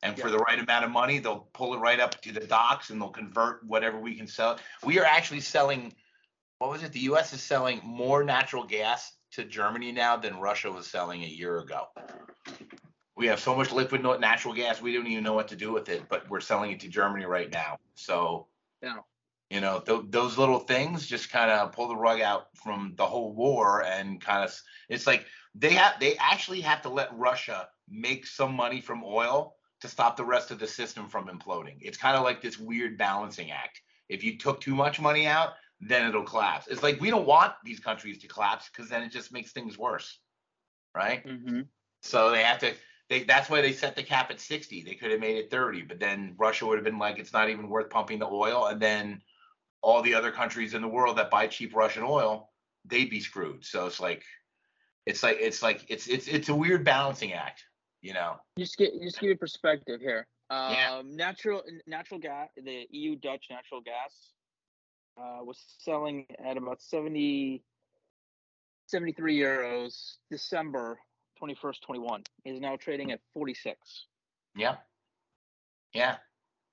And 0.03 0.17
yeah. 0.19 0.25
for 0.25 0.31
the 0.31 0.39
right 0.39 0.59
amount 0.59 0.85
of 0.85 0.91
money, 0.91 1.19
they'll 1.19 1.49
pull 1.55 1.75
it 1.75 1.79
right 1.79 2.01
up 2.01 2.21
to 2.23 2.33
the 2.33 2.47
docks 2.47 2.91
and 2.91 3.01
they'll 3.01 3.09
convert 3.09 3.65
whatever 3.65 3.99
we 3.99 4.15
can 4.15 4.27
sell. 4.27 4.59
We 4.85 4.99
are 4.99 5.05
actually 5.05 5.41
selling 5.41 5.95
what 6.59 6.71
was 6.71 6.83
it? 6.83 6.93
The 6.93 7.01
US 7.01 7.33
is 7.33 7.43
selling 7.43 7.81
more 7.85 8.25
natural 8.25 8.65
gas 8.65 9.13
to 9.33 9.45
Germany 9.45 9.93
now 9.93 10.17
than 10.17 10.39
Russia 10.39 10.71
was 10.71 10.87
selling 10.87 11.23
a 11.25 11.29
year 11.29 11.59
ago. 11.59 11.89
We 13.17 13.27
have 13.27 13.41
so 13.41 13.55
much 13.55 13.73
liquid 13.73 14.03
natural 14.21 14.55
gas, 14.55 14.81
we 14.81 14.93
don't 14.93 15.07
even 15.07 15.25
know 15.25 15.35
what 15.35 15.49
to 15.49 15.57
do 15.57 15.73
with 15.73 15.89
it, 15.89 16.09
but 16.09 16.29
we're 16.29 16.41
selling 16.41 16.71
it 16.73 16.81
to 16.81 16.89
Germany 16.89 17.27
right 17.27 17.51
now. 17.51 17.79
So, 17.95 18.47
yeah. 18.83 18.97
You 19.55 19.61
know, 19.61 19.79
th- 19.79 20.07
those 20.11 20.37
little 20.37 20.59
things 20.59 21.07
just 21.07 21.31
kind 21.31 21.49
of 21.49 21.71
pull 21.71 21.87
the 21.87 21.95
rug 21.95 22.21
out 22.21 22.49
from 22.57 22.93
the 22.97 23.07
whole 23.07 23.33
war 23.33 23.85
and 23.85 24.21
kind 24.21 24.45
of, 24.45 24.53
it's 24.89 25.07
like 25.07 25.27
they 25.55 25.71
have, 25.75 26.01
they 26.01 26.17
actually 26.17 26.61
have 26.61 26.83
to 26.83 26.89
let 26.89 27.17
Russia 27.17 27.69
make 27.89 28.27
some 28.27 28.53
money 28.53 28.81
from 28.81 29.05
oil 29.05 29.55
to 29.81 29.87
stop 29.87 30.17
the 30.17 30.25
rest 30.25 30.51
of 30.51 30.59
the 30.59 30.67
system 30.67 31.09
from 31.09 31.29
imploding. 31.29 31.77
It's 31.81 31.97
kind 31.97 32.17
of 32.17 32.25
like 32.25 32.43
this 32.43 32.59
weird 32.59 32.99
balancing 32.99 33.53
act. 33.53 33.81
If 34.09 34.25
you 34.25 34.39
took 34.39 34.61
too 34.61 34.75
much 34.75 35.01
money 35.01 35.29
out, 35.29 35.51
then 35.81 36.09
it'll 36.09 36.25
collapse. 36.25 36.67
It's 36.67 36.83
like 36.83 37.01
we 37.01 37.11
don't 37.11 37.27
want 37.27 37.53
these 37.65 37.79
countries 37.79 38.19
to 38.19 38.27
collapse 38.27 38.69
because 38.69 38.91
then 38.91 39.05
it 39.05 39.13
just 39.13 39.33
makes 39.33 39.53
things 39.53 39.79
worse, 39.79 40.19
right? 40.97 41.25
Mm-hmm. 41.25 41.61
So 42.03 42.33
they 42.33 42.43
have 42.43 42.59
to 42.59 42.75
they 43.09 43.23
that's 43.23 43.49
why 43.49 43.61
they 43.61 43.73
set 43.73 43.95
the 43.95 44.03
cap 44.03 44.33
at 44.33 44.41
60. 44.41 44.83
They 44.83 44.95
could 44.95 45.13
have 45.13 45.21
made 45.21 45.37
it 45.37 45.51
30, 45.51 45.83
but 45.83 46.01
then 46.01 46.35
Russia 46.39 46.67
would 46.67 46.77
have 46.77 46.85
been 46.85 46.99
like, 46.99 47.21
it's 47.21 47.33
not 47.33 47.51
even 47.51 47.69
worth 47.69 47.91
pumping 47.91 48.19
the 48.19 48.27
oil. 48.27 48.67
And 48.67 48.81
then 48.81 49.21
all 49.85 50.01
the 50.01 50.15
other 50.15 50.33
countries 50.33 50.73
in 50.73 50.81
the 50.81 50.89
world 50.89 51.19
that 51.19 51.31
buy 51.31 51.47
cheap 51.47 51.77
Russian 51.77 52.03
oil, 52.03 52.51
they'd 52.87 53.11
be 53.11 53.21
screwed. 53.21 53.65
So 53.65 53.87
it's 53.87 54.01
like 54.01 54.25
it's 55.05 55.23
like 55.23 55.37
it's 55.39 55.63
like 55.63 55.85
it's 55.89 56.07
it's 56.07 56.27
it's 56.27 56.49
a 56.49 56.55
weird 56.55 56.85
balancing 56.85 57.35
act, 57.35 57.65
you 58.01 58.15
know. 58.15 58.37
Just 58.59 58.79
get 58.79 58.93
just 59.03 59.21
give 59.21 59.29
you 59.29 59.37
perspective 59.37 60.01
here. 60.01 60.27
Um, 60.51 60.73
yeah. 60.73 61.03
natural 61.05 61.63
natural 61.87 62.19
gas 62.19 62.49
the 62.57 62.87
EU 62.91 63.17
Dutch 63.17 63.47
natural 63.51 63.81
gas 63.83 64.33
uh, 65.19 65.45
was 65.45 65.63
selling 65.79 66.27
at 66.45 66.57
about 66.57 66.83
70 66.83 67.63
73 68.87 69.39
euros 69.39 70.17
December 70.31 70.99
21st, 71.43 71.81
21 71.87 72.23
is 72.45 72.61
now 72.61 72.77
trading 72.77 73.13
at 73.13 73.21
46. 73.33 74.07
Yeah. 74.57 74.77
Yeah. 75.93 76.17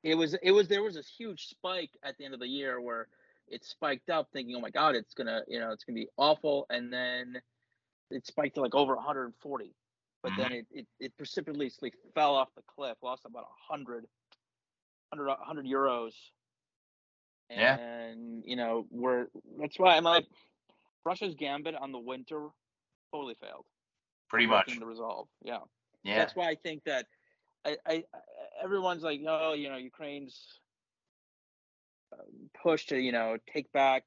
It 0.03 0.15
was 0.15 0.33
it 0.41 0.51
was 0.51 0.67
there 0.67 0.83
was 0.83 0.95
this 0.95 1.07
huge 1.07 1.47
spike 1.47 1.91
at 2.03 2.17
the 2.17 2.25
end 2.25 2.33
of 2.33 2.39
the 2.39 2.47
year 2.47 2.81
where 2.81 3.07
it 3.47 3.63
spiked 3.63 4.09
up 4.09 4.29
thinking, 4.33 4.55
"Oh 4.55 4.61
my 4.61 4.69
god, 4.69 4.95
it's 4.95 5.13
to, 5.13 5.43
you 5.47 5.59
know, 5.59 5.71
it's 5.71 5.83
to 5.85 5.91
be 5.91 6.07
awful." 6.17 6.65
And 6.69 6.91
then 6.91 7.41
it 8.09 8.25
spiked 8.25 8.55
to 8.55 8.61
like 8.61 8.75
over 8.75 8.95
140. 8.95 9.75
But 10.23 10.31
mm-hmm. 10.31 10.41
then 10.41 10.51
it, 10.51 10.65
it 10.71 10.87
it 10.99 11.17
precipitously 11.17 11.93
fell 12.15 12.35
off 12.35 12.49
the 12.55 12.63
cliff, 12.67 12.97
lost 13.03 13.23
about 13.25 13.45
100 13.69 14.05
100 15.09 15.27
100 15.27 15.65
euros. 15.65 16.13
And, 17.49 17.59
yeah. 17.59 18.49
you 18.49 18.55
know, 18.55 18.87
we're 18.89 19.27
that's 19.59 19.77
why 19.77 19.97
I'm 19.97 20.03
like 20.03 20.25
Russia's 21.05 21.35
gambit 21.35 21.75
on 21.75 21.91
the 21.91 21.99
winter 21.99 22.47
totally 23.13 23.35
failed 23.35 23.65
pretty 24.31 24.47
much 24.47 24.79
the 24.79 24.85
resolve. 24.85 25.27
Yeah. 25.43 25.59
Yeah. 26.03 26.17
That's 26.17 26.35
why 26.35 26.47
I 26.47 26.55
think 26.55 26.83
that 26.85 27.05
I, 27.65 27.77
I 27.85 28.03
everyone's 28.63 29.03
like, 29.03 29.21
oh, 29.27 29.53
you 29.53 29.69
know, 29.69 29.77
Ukraine's 29.77 30.59
um, 32.13 32.49
push 32.61 32.85
to 32.87 32.99
you 32.99 33.11
know 33.11 33.37
take 33.53 33.71
back 33.71 34.03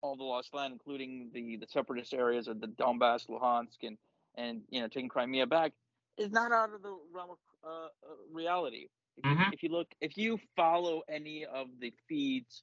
all 0.00 0.16
the 0.16 0.24
lost 0.24 0.54
land, 0.54 0.72
including 0.72 1.30
the 1.32 1.56
the 1.56 1.66
separatist 1.68 2.14
areas 2.14 2.48
of 2.48 2.60
the 2.60 2.68
Donbass, 2.68 3.28
Luhansk, 3.28 3.82
and 3.82 3.98
and 4.36 4.62
you 4.70 4.80
know 4.80 4.88
taking 4.88 5.08
Crimea 5.08 5.46
back, 5.46 5.72
is 6.16 6.30
not 6.30 6.52
out 6.52 6.72
of 6.74 6.82
the 6.82 6.96
realm 7.12 7.30
of 7.30 7.38
uh, 7.64 7.86
uh 7.86 8.14
reality. 8.32 8.88
If 9.16 9.24
you, 9.24 9.30
mm-hmm. 9.30 9.52
if 9.52 9.62
you, 9.64 9.68
look, 9.70 9.88
if 10.00 10.16
you 10.16 10.38
follow 10.54 11.02
any 11.08 11.44
of 11.44 11.66
the 11.80 11.92
feeds 12.08 12.62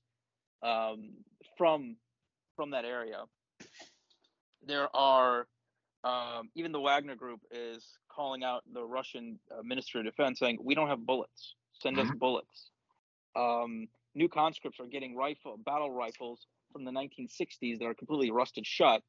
um, 0.63 1.11
from 1.57 1.97
from 2.55 2.71
that 2.71 2.85
area, 2.85 3.23
there 4.65 4.95
are 4.95 5.47
um, 6.05 6.49
even 6.53 6.71
the 6.71 6.79
Wagner 6.79 7.15
Group 7.15 7.39
is 7.51 7.83
calling 8.09 8.43
out 8.43 8.63
the 8.71 8.83
Russian 8.83 9.39
uh, 9.51 9.63
Ministry 9.63 10.01
of 10.01 10.05
Defense, 10.05 10.37
saying 10.39 10.59
we 10.63 10.75
don't 10.75 10.87
have 10.87 11.03
bullets. 11.03 11.55
Send 11.73 11.97
mm-hmm. 11.97 12.09
us 12.09 12.15
bullets. 12.15 12.69
Um, 13.35 13.87
new 14.13 14.29
conscripts 14.29 14.79
are 14.79 14.85
getting 14.85 15.15
rifle 15.15 15.57
battle 15.65 15.91
rifles 15.91 16.45
from 16.71 16.85
the 16.85 16.91
1960s 16.91 17.79
that 17.79 17.85
are 17.85 17.95
completely 17.95 18.29
rusted 18.29 18.67
shut, 18.67 19.01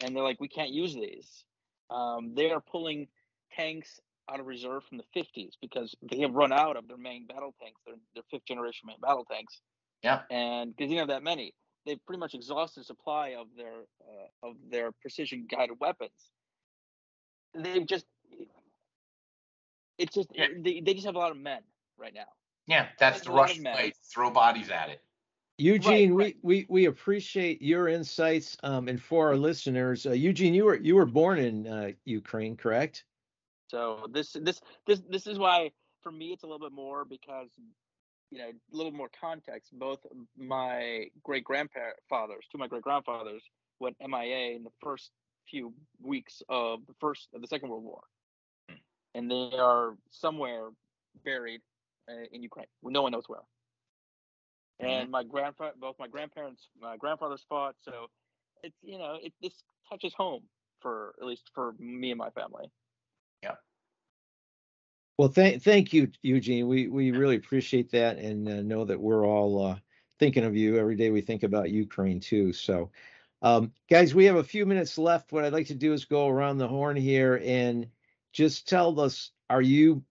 and 0.00 0.14
they're 0.14 0.22
like, 0.22 0.40
we 0.40 0.48
can't 0.48 0.70
use 0.70 0.94
these. 0.94 1.44
Um, 1.90 2.32
they 2.36 2.50
are 2.52 2.60
pulling 2.60 3.08
tanks 3.52 3.98
out 4.30 4.38
of 4.38 4.46
reserve 4.46 4.84
from 4.84 4.98
the 4.98 5.20
50s 5.20 5.52
because 5.60 5.94
they 6.02 6.20
have 6.20 6.32
run 6.32 6.52
out 6.52 6.76
of 6.76 6.86
their 6.86 6.96
main 6.96 7.26
battle 7.26 7.54
tanks, 7.60 7.80
their, 7.86 7.96
their 8.14 8.24
fifth 8.30 8.46
generation 8.46 8.86
main 8.86 8.96
battle 9.00 9.26
tanks. 9.30 9.60
Yeah. 10.02 10.20
And 10.30 10.76
because 10.76 10.90
you 10.90 10.98
don't 10.98 11.08
have 11.08 11.16
that 11.16 11.24
many, 11.24 11.54
they've 11.84 12.04
pretty 12.06 12.20
much 12.20 12.34
exhausted 12.34 12.84
supply 12.84 13.34
of 13.38 13.46
their 13.56 13.82
uh, 14.00 14.48
of 14.48 14.56
their 14.70 14.90
precision 15.00 15.46
guided 15.50 15.76
weapons 15.80 16.32
they've 17.58 17.86
just 17.86 18.06
it's 19.98 20.14
just 20.14 20.28
yeah. 20.34 20.46
they, 20.58 20.80
they 20.80 20.94
just 20.94 21.06
have 21.06 21.14
a 21.14 21.18
lot 21.18 21.30
of 21.30 21.38
men 21.38 21.60
right 21.98 22.14
now. 22.14 22.26
Yeah, 22.66 22.86
that's 22.98 23.22
the 23.22 23.30
Russian 23.30 23.64
way. 23.64 23.92
Throw 24.12 24.30
bodies 24.30 24.70
at 24.70 24.90
it. 24.90 25.00
Eugene, 25.58 26.12
right, 26.12 26.24
right. 26.24 26.36
we, 26.42 26.56
we 26.58 26.66
we 26.68 26.84
appreciate 26.86 27.62
your 27.62 27.88
insights. 27.88 28.56
Um, 28.62 28.88
and 28.88 29.00
for 29.00 29.28
our 29.28 29.36
listeners, 29.36 30.04
uh, 30.04 30.10
Eugene, 30.10 30.52
you 30.52 30.64
were 30.64 30.76
you 30.76 30.94
were 30.96 31.06
born 31.06 31.38
in 31.38 31.66
uh, 31.66 31.92
Ukraine, 32.04 32.56
correct? 32.56 33.04
So 33.68 34.06
this 34.12 34.32
this 34.40 34.60
this 34.86 35.02
this 35.08 35.26
is 35.26 35.38
why 35.38 35.70
for 36.02 36.12
me 36.12 36.32
it's 36.32 36.42
a 36.42 36.46
little 36.46 36.60
bit 36.60 36.72
more 36.72 37.04
because 37.04 37.48
you 38.30 38.38
know 38.38 38.48
a 38.48 38.76
little 38.76 38.92
more 38.92 39.08
context. 39.18 39.70
Both 39.78 40.00
my 40.36 41.06
great 41.22 41.44
grandfathers, 41.44 42.44
two 42.50 42.56
of 42.56 42.60
my 42.60 42.68
great 42.68 42.82
grandfathers, 42.82 43.42
went 43.80 43.96
MIA 44.06 44.56
in 44.56 44.62
the 44.62 44.70
first 44.82 45.10
few 45.48 45.72
weeks 46.02 46.42
of 46.48 46.86
the 46.86 46.94
first 47.00 47.28
of 47.34 47.40
the 47.40 47.46
Second 47.46 47.68
World 47.68 47.84
War, 47.84 48.02
hmm. 48.68 48.76
and 49.14 49.30
they 49.30 49.50
are 49.58 49.96
somewhere 50.10 50.68
buried 51.24 51.60
uh, 52.08 52.24
in 52.32 52.42
Ukraine. 52.42 52.66
No 52.82 53.02
one 53.02 53.12
knows 53.12 53.24
where. 53.26 53.40
Mm-hmm. 54.82 54.90
And 54.90 55.10
my 55.10 55.24
grandfather, 55.24 55.72
both 55.80 55.96
my 55.98 56.08
grandparents, 56.08 56.68
my 56.80 56.96
grandfather's 56.96 57.44
fought, 57.48 57.76
so 57.82 58.06
it's 58.62 58.76
you 58.82 58.98
know 58.98 59.16
it 59.22 59.32
this 59.40 59.62
touches 59.88 60.12
home 60.14 60.42
for 60.80 61.14
at 61.20 61.26
least 61.26 61.50
for 61.54 61.74
me 61.78 62.10
and 62.10 62.18
my 62.18 62.30
family. 62.30 62.70
Yeah. 63.42 63.54
Well, 65.18 65.28
thank 65.28 65.62
thank 65.62 65.92
you, 65.92 66.10
Eugene. 66.22 66.68
We 66.68 66.88
we 66.88 67.10
really 67.10 67.36
appreciate 67.36 67.90
that, 67.92 68.18
and 68.18 68.48
uh, 68.48 68.62
know 68.62 68.84
that 68.84 69.00
we're 69.00 69.26
all 69.26 69.64
uh, 69.64 69.76
thinking 70.18 70.44
of 70.44 70.54
you 70.54 70.76
every 70.76 70.96
day. 70.96 71.10
We 71.10 71.22
think 71.22 71.42
about 71.42 71.70
Ukraine 71.70 72.20
too. 72.20 72.52
So, 72.52 72.90
um, 73.42 73.72
guys, 73.90 74.14
we 74.14 74.24
have 74.24 74.36
a 74.36 74.44
few 74.44 74.66
minutes 74.66 74.98
left. 74.98 75.32
What 75.32 75.44
I'd 75.44 75.52
like 75.52 75.66
to 75.68 75.74
do 75.74 75.92
is 75.92 76.04
go 76.04 76.28
around 76.28 76.58
the 76.58 76.68
horn 76.68 76.96
here 76.96 77.40
and 77.44 77.86
just 78.32 78.68
tell 78.68 78.98
us: 79.00 79.30
Are 79.50 79.62
you 79.62 80.02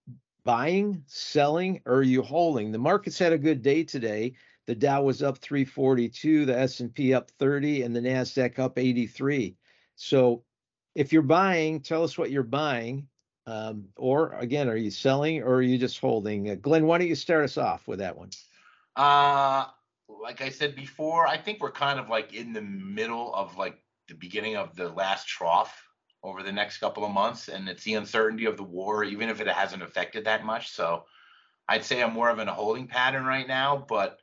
buying, 0.43 1.03
selling, 1.07 1.81
or 1.85 1.95
are 1.95 2.03
you 2.03 2.21
holding? 2.21 2.71
The 2.71 2.77
markets 2.77 3.19
had 3.19 3.33
a 3.33 3.37
good 3.37 3.61
day 3.61 3.83
today. 3.83 4.35
The 4.67 4.75
Dow 4.75 5.03
was 5.03 5.21
up 5.21 5.37
342, 5.39 6.45
the 6.45 6.57
S&P 6.57 7.13
up 7.13 7.29
30, 7.37 7.83
and 7.83 7.95
the 7.95 7.99
Nasdaq 7.99 8.57
up 8.57 8.79
83. 8.79 9.55
So, 9.95 10.43
if 10.95 11.13
you're 11.13 11.21
buying, 11.21 11.81
tell 11.81 12.03
us 12.03 12.17
what 12.17 12.31
you're 12.31 12.43
buying. 12.43 13.07
Um, 13.47 13.89
or 13.95 14.33
again, 14.33 14.67
are 14.69 14.75
you 14.75 14.89
selling 14.89 15.43
or 15.43 15.55
are 15.55 15.61
you 15.61 15.77
just 15.77 15.99
holding? 15.99 16.49
Uh, 16.49 16.55
Glenn, 16.55 16.87
why 16.87 16.97
don't 16.97 17.07
you 17.07 17.15
start 17.15 17.43
us 17.43 17.57
off 17.57 17.87
with 17.87 17.99
that 17.99 18.17
one? 18.17 18.31
Uh, 18.95 19.65
like 20.07 20.41
I 20.41 20.49
said 20.49 20.75
before, 20.75 21.27
I 21.27 21.37
think 21.37 21.61
we're 21.61 21.71
kind 21.71 21.99
of 21.99 22.09
like 22.09 22.33
in 22.33 22.53
the 22.53 22.61
middle 22.61 23.33
of 23.33 23.57
like 23.57 23.77
the 24.07 24.15
beginning 24.15 24.55
of 24.55 24.75
the 24.75 24.89
last 24.89 25.27
trough 25.27 25.83
over 26.23 26.43
the 26.43 26.51
next 26.51 26.79
couple 26.79 27.05
of 27.05 27.11
months. 27.11 27.47
And 27.47 27.69
it's 27.69 27.83
the 27.83 27.95
uncertainty 27.95 28.45
of 28.45 28.57
the 28.57 28.63
war, 28.63 29.03
even 29.03 29.29
if 29.29 29.41
it 29.41 29.47
hasn't 29.47 29.83
affected 29.83 30.25
that 30.25 30.45
much. 30.45 30.71
So 30.71 31.05
I'd 31.67 31.85
say 31.85 32.01
I'm 32.01 32.13
more 32.13 32.29
of 32.29 32.39
in 32.39 32.47
a 32.47 32.53
holding 32.53 32.87
pattern 32.87 33.25
right 33.25 33.47
now, 33.47 33.85
but 33.87 34.19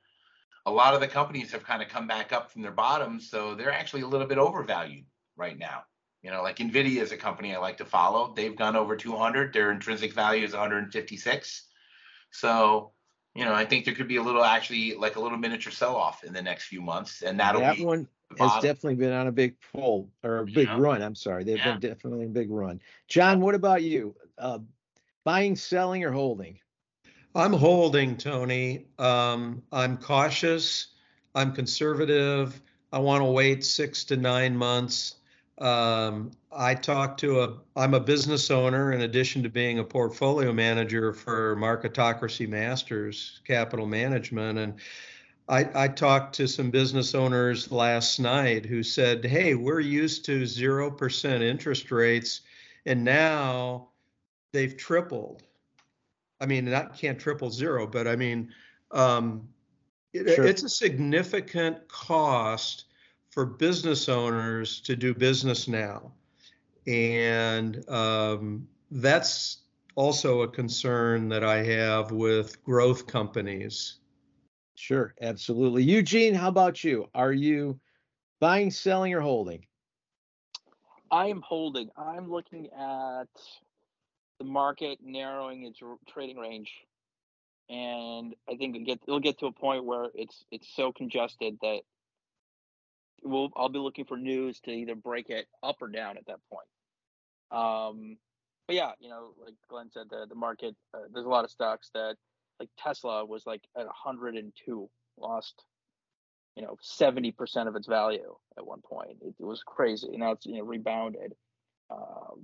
a 0.66 0.70
lot 0.70 0.94
of 0.94 1.00
the 1.00 1.08
companies 1.08 1.52
have 1.52 1.64
kind 1.64 1.82
of 1.82 1.88
come 1.88 2.06
back 2.06 2.32
up 2.32 2.50
from 2.50 2.62
their 2.62 2.72
bottoms. 2.72 3.28
So 3.30 3.54
they're 3.54 3.72
actually 3.72 4.02
a 4.02 4.08
little 4.08 4.26
bit 4.26 4.38
overvalued 4.38 5.04
right 5.36 5.58
now. 5.58 5.82
You 6.22 6.30
know, 6.30 6.42
like 6.42 6.58
Nvidia 6.58 7.00
is 7.00 7.10
a 7.10 7.16
company 7.16 7.54
I 7.54 7.58
like 7.58 7.78
to 7.78 7.84
follow. 7.84 8.32
They've 8.34 8.56
gone 8.56 8.76
over 8.76 8.96
200. 8.96 9.52
Their 9.52 9.72
intrinsic 9.72 10.12
value 10.12 10.44
is 10.44 10.52
156. 10.52 11.66
So, 12.30 12.92
you 13.34 13.44
know, 13.44 13.54
I 13.54 13.64
think 13.64 13.84
there 13.84 13.94
could 13.94 14.08
be 14.08 14.16
a 14.16 14.22
little 14.22 14.44
actually 14.44 14.94
like 14.94 15.16
a 15.16 15.20
little 15.20 15.38
miniature 15.38 15.72
sell 15.72 15.96
off 15.96 16.24
in 16.24 16.32
the 16.32 16.42
next 16.42 16.64
few 16.64 16.82
months, 16.82 17.22
and 17.22 17.40
that'll 17.40 17.60
that 17.60 17.76
be 17.76 17.84
one 17.84 18.08
has 18.38 18.52
definitely 18.54 18.94
been 18.94 19.12
on 19.12 19.26
a 19.26 19.32
big 19.32 19.56
pull 19.72 20.10
or 20.22 20.38
a 20.38 20.46
big 20.46 20.68
Yeah. 20.68 20.78
run. 20.78 21.02
I'm 21.02 21.14
sorry. 21.14 21.44
They've 21.44 21.56
Yeah. 21.56 21.72
been 21.72 21.80
definitely 21.80 22.26
a 22.26 22.28
big 22.28 22.50
run. 22.50 22.80
John, 23.08 23.40
what 23.40 23.54
about 23.54 23.82
you? 23.82 24.14
Uh, 24.38 24.60
buying, 25.24 25.56
selling, 25.56 26.04
or 26.04 26.12
holding? 26.12 26.58
I'm 27.34 27.52
holding, 27.52 28.16
Tony. 28.18 28.86
Um, 28.98 29.62
I'm 29.72 29.96
cautious. 29.96 30.88
I'm 31.34 31.54
conservative. 31.54 32.60
I 32.92 32.98
want 32.98 33.22
to 33.22 33.30
wait 33.30 33.64
six 33.64 34.04
to 34.04 34.16
nine 34.16 34.56
months. 34.56 35.14
Um, 35.62 36.32
I 36.50 36.74
talked 36.74 37.20
to 37.20 37.42
a, 37.42 37.54
I'm 37.76 37.94
a 37.94 38.00
business 38.00 38.50
owner 38.50 38.92
in 38.92 39.02
addition 39.02 39.44
to 39.44 39.48
being 39.48 39.78
a 39.78 39.84
portfolio 39.84 40.52
manager 40.52 41.12
for 41.12 41.54
Marketocracy 41.54 42.48
Masters 42.48 43.40
Capital 43.46 43.86
Management. 43.86 44.58
And 44.58 44.74
I, 45.48 45.68
I 45.84 45.88
talked 45.88 46.34
to 46.36 46.48
some 46.48 46.70
business 46.70 47.14
owners 47.14 47.70
last 47.70 48.18
night 48.18 48.66
who 48.66 48.82
said, 48.82 49.24
Hey, 49.24 49.54
we're 49.54 49.78
used 49.78 50.24
to 50.24 50.42
0% 50.42 51.42
interest 51.42 51.92
rates, 51.92 52.40
and 52.84 53.04
now 53.04 53.90
they've 54.52 54.76
tripled. 54.76 55.44
I 56.40 56.46
mean, 56.46 56.64
that 56.64 56.96
can't 56.98 57.20
triple 57.20 57.50
zero, 57.50 57.86
but 57.86 58.08
I 58.08 58.16
mean, 58.16 58.52
um, 58.90 59.48
it, 60.12 60.34
Sure. 60.34 60.44
it's 60.44 60.64
a 60.64 60.68
significant 60.68 61.86
cost 61.86 62.86
for 63.32 63.46
business 63.46 64.08
owners 64.08 64.80
to 64.82 64.94
do 64.94 65.14
business 65.14 65.66
now. 65.66 66.12
And 66.86 67.88
um, 67.88 68.68
that's 68.90 69.62
also 69.96 70.42
a 70.42 70.48
concern 70.48 71.28
that 71.30 71.42
I 71.42 71.62
have 71.64 72.12
with 72.12 72.62
growth 72.62 73.06
companies. 73.06 73.98
Sure, 74.74 75.14
absolutely. 75.22 75.82
Eugene, 75.82 76.34
how 76.34 76.48
about 76.48 76.84
you? 76.84 77.08
Are 77.14 77.32
you 77.32 77.80
buying, 78.38 78.70
selling, 78.70 79.14
or 79.14 79.20
holding? 79.20 79.64
I 81.10 81.26
am 81.26 81.42
holding. 81.42 81.90
I'm 81.96 82.30
looking 82.30 82.68
at 82.76 83.28
the 84.38 84.44
market 84.44 84.98
narrowing 85.02 85.64
its 85.64 85.78
trading 86.08 86.38
range, 86.38 86.72
and 87.70 88.34
I 88.48 88.56
think 88.56 88.76
it 88.76 88.84
get 88.84 89.00
it'll 89.06 89.20
get 89.20 89.38
to 89.40 89.46
a 89.46 89.52
point 89.52 89.84
where 89.84 90.08
it's 90.14 90.44
it's 90.50 90.68
so 90.74 90.90
congested 90.90 91.58
that 91.60 91.82
we'll 93.22 93.50
I'll 93.56 93.68
be 93.68 93.78
looking 93.78 94.04
for 94.04 94.16
news 94.16 94.60
to 94.60 94.70
either 94.70 94.94
break 94.94 95.30
it 95.30 95.46
up 95.62 95.76
or 95.80 95.88
down 95.88 96.16
at 96.16 96.26
that 96.26 96.40
point. 96.50 96.66
Um, 97.50 98.16
but 98.66 98.76
yeah, 98.76 98.92
you 99.00 99.08
know, 99.08 99.34
like 99.42 99.54
Glenn 99.68 99.90
said, 99.90 100.06
the 100.10 100.26
the 100.28 100.34
market 100.34 100.74
uh, 100.94 101.00
there's 101.12 101.26
a 101.26 101.30
lot 101.30 101.44
of 101.44 101.50
stocks 101.50 101.90
that 101.94 102.16
like 102.60 102.70
Tesla 102.78 103.24
was 103.24 103.44
like 103.46 103.62
at 103.76 103.86
102, 103.86 104.90
lost 105.18 105.64
you 106.56 106.62
know 106.62 106.76
70% 106.82 107.68
of 107.68 107.76
its 107.76 107.86
value 107.86 108.34
at 108.58 108.66
one 108.66 108.80
point. 108.82 109.18
It, 109.22 109.34
it 109.40 109.44
was 109.44 109.62
crazy. 109.64 110.16
Now 110.16 110.32
it's 110.32 110.46
you 110.46 110.58
know 110.58 110.64
rebounded. 110.64 111.34
Um, 111.90 112.40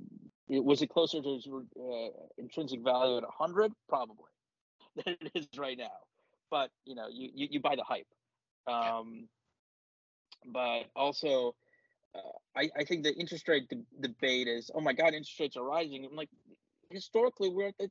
it, 0.49 0.62
was 0.64 0.83
it 0.83 0.88
closer 0.88 1.23
to 1.23 1.35
its 1.35 1.47
uh, 1.47 2.09
intrinsic 2.37 2.83
value 2.83 3.19
at 3.19 3.23
100? 3.23 3.73
Probably 3.88 4.17
than 4.97 5.17
it 5.21 5.31
is 5.35 5.47
right 5.57 5.79
now. 5.79 5.97
But 6.51 6.71
you 6.85 6.95
know, 6.95 7.07
you 7.11 7.31
you, 7.35 7.49
you 7.53 7.61
buy 7.61 7.77
the 7.77 7.85
hype. 7.85 8.07
Um, 8.67 9.29
but 10.44 10.85
also, 10.94 11.55
uh, 12.14 12.37
I 12.57 12.70
I 12.77 12.85
think 12.85 13.05
the 13.05 13.14
interest 13.14 13.48
rate 13.48 13.68
de- 13.68 13.85
debate 14.01 14.48
is 14.48 14.70
oh 14.74 14.81
my 14.81 14.92
god, 14.92 15.14
interest 15.14 15.38
rates 15.40 15.57
are 15.57 15.64
rising. 15.64 16.05
I'm 16.05 16.16
like, 16.16 16.31
historically 16.90 17.48
we're 17.48 17.68
at 17.68 17.79
the 17.79 17.90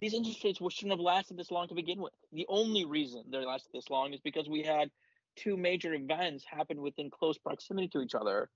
these 0.00 0.14
interest 0.14 0.44
rates 0.44 0.60
shouldn't 0.70 0.92
have 0.92 1.00
lasted 1.00 1.36
this 1.36 1.50
long 1.50 1.68
to 1.68 1.74
begin 1.74 2.00
with. 2.00 2.12
The 2.32 2.46
only 2.48 2.84
reason 2.84 3.24
they 3.30 3.38
lasted 3.38 3.70
this 3.74 3.90
long 3.90 4.14
is 4.14 4.20
because 4.20 4.48
we 4.48 4.62
had 4.62 4.90
two 5.36 5.56
major 5.56 5.92
events 5.92 6.44
happen 6.44 6.80
within 6.82 7.10
close 7.10 7.36
proximity 7.36 7.88
to 7.88 8.00
each 8.00 8.14
other 8.14 8.48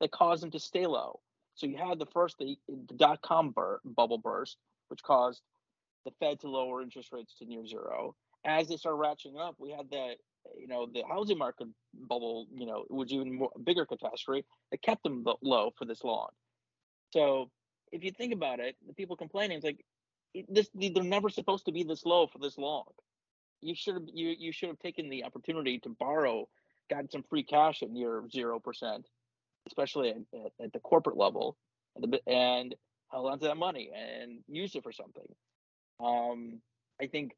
that 0.00 0.10
caused 0.10 0.42
them 0.42 0.50
to 0.50 0.58
stay 0.58 0.86
low. 0.86 1.20
So 1.54 1.66
you 1.66 1.76
had 1.76 1.98
the 1.98 2.06
first, 2.06 2.36
the, 2.38 2.56
the 2.68 2.94
dot 2.94 3.22
com 3.22 3.50
bur- 3.50 3.80
bubble 3.84 4.18
burst, 4.18 4.58
which 4.88 5.02
caused 5.02 5.40
the 6.04 6.10
Fed 6.20 6.40
to 6.40 6.50
lower 6.50 6.82
interest 6.82 7.12
rates 7.12 7.34
to 7.38 7.46
near 7.46 7.66
zero. 7.66 8.14
As 8.44 8.68
they 8.68 8.76
started 8.76 8.98
ratcheting 8.98 9.40
up, 9.40 9.54
we 9.58 9.70
had 9.70 9.88
the, 9.90 10.16
you 10.58 10.66
know, 10.66 10.86
the 10.86 11.02
housing 11.08 11.38
market 11.38 11.68
bubble, 12.08 12.46
you 12.54 12.66
know, 12.66 12.84
was 12.90 13.12
even 13.12 13.34
more 13.34 13.50
bigger 13.64 13.86
catastrophe 13.86 14.44
that 14.70 14.82
kept 14.82 15.02
them 15.02 15.24
low 15.42 15.72
for 15.76 15.84
this 15.84 16.04
long. 16.04 16.28
So 17.10 17.50
if 17.92 18.02
you 18.04 18.10
think 18.10 18.32
about 18.32 18.60
it, 18.60 18.76
the 18.86 18.94
people 18.94 19.16
complaining, 19.16 19.56
it's 19.56 19.64
like, 19.64 19.84
this 20.48 20.68
they're 20.74 21.04
never 21.04 21.28
supposed 21.28 21.64
to 21.66 21.72
be 21.72 21.84
this 21.84 22.04
low 22.04 22.26
for 22.26 22.38
this 22.38 22.58
long. 22.58 22.86
You 23.60 23.74
should 23.76 23.94
have 23.94 24.08
you 24.12 24.34
you 24.36 24.52
should 24.52 24.68
have 24.68 24.80
taken 24.80 25.08
the 25.08 25.24
opportunity 25.24 25.78
to 25.78 25.90
borrow, 25.90 26.48
gotten 26.90 27.08
some 27.08 27.22
free 27.22 27.44
cash 27.44 27.82
at 27.82 27.90
near 27.90 28.24
zero 28.28 28.58
percent, 28.58 29.06
especially 29.68 30.10
at, 30.10 30.16
at, 30.34 30.52
at 30.64 30.72
the 30.72 30.80
corporate 30.80 31.16
level, 31.16 31.56
and, 31.94 32.18
and 32.26 32.74
held 33.12 33.30
onto 33.30 33.46
that 33.46 33.56
money 33.56 33.90
and 33.94 34.40
used 34.48 34.74
it 34.74 34.82
for 34.82 34.92
something. 34.92 35.28
Um, 36.00 36.60
I 37.00 37.06
think 37.06 37.36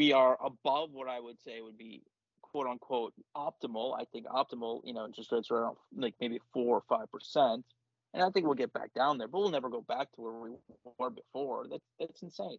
we 0.00 0.14
are 0.14 0.38
above 0.42 0.92
what 0.92 1.08
I 1.08 1.20
would 1.20 1.38
say 1.42 1.60
would 1.60 1.76
be 1.76 2.02
quote 2.40 2.66
unquote 2.66 3.12
optimal. 3.36 3.94
I 4.00 4.06
think 4.10 4.24
optimal, 4.28 4.80
you 4.82 4.94
know, 4.94 5.04
interest 5.04 5.30
rates 5.30 5.50
are 5.50 5.56
around 5.56 5.76
like 5.94 6.14
maybe 6.18 6.40
four 6.54 6.78
or 6.78 6.82
five 6.88 7.12
percent. 7.12 7.66
And 8.14 8.22
I 8.22 8.30
think 8.30 8.46
we'll 8.46 8.54
get 8.54 8.72
back 8.72 8.94
down 8.94 9.18
there, 9.18 9.28
but 9.28 9.40
we'll 9.40 9.50
never 9.50 9.68
go 9.68 9.82
back 9.82 10.10
to 10.12 10.22
where 10.22 10.32
we 10.32 10.52
were 10.98 11.10
before. 11.10 11.66
That's 11.70 11.84
that's 11.98 12.22
insane. 12.22 12.56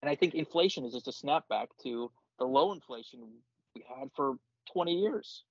And 0.00 0.08
I 0.08 0.14
think 0.14 0.34
inflation 0.34 0.86
is 0.86 0.94
just 0.94 1.08
a 1.08 1.10
snapback 1.10 1.66
to 1.82 2.10
the 2.38 2.46
low 2.46 2.72
inflation 2.72 3.20
we 3.74 3.84
had 3.86 4.08
for 4.16 4.36
20 4.72 4.94
years. 4.94 5.44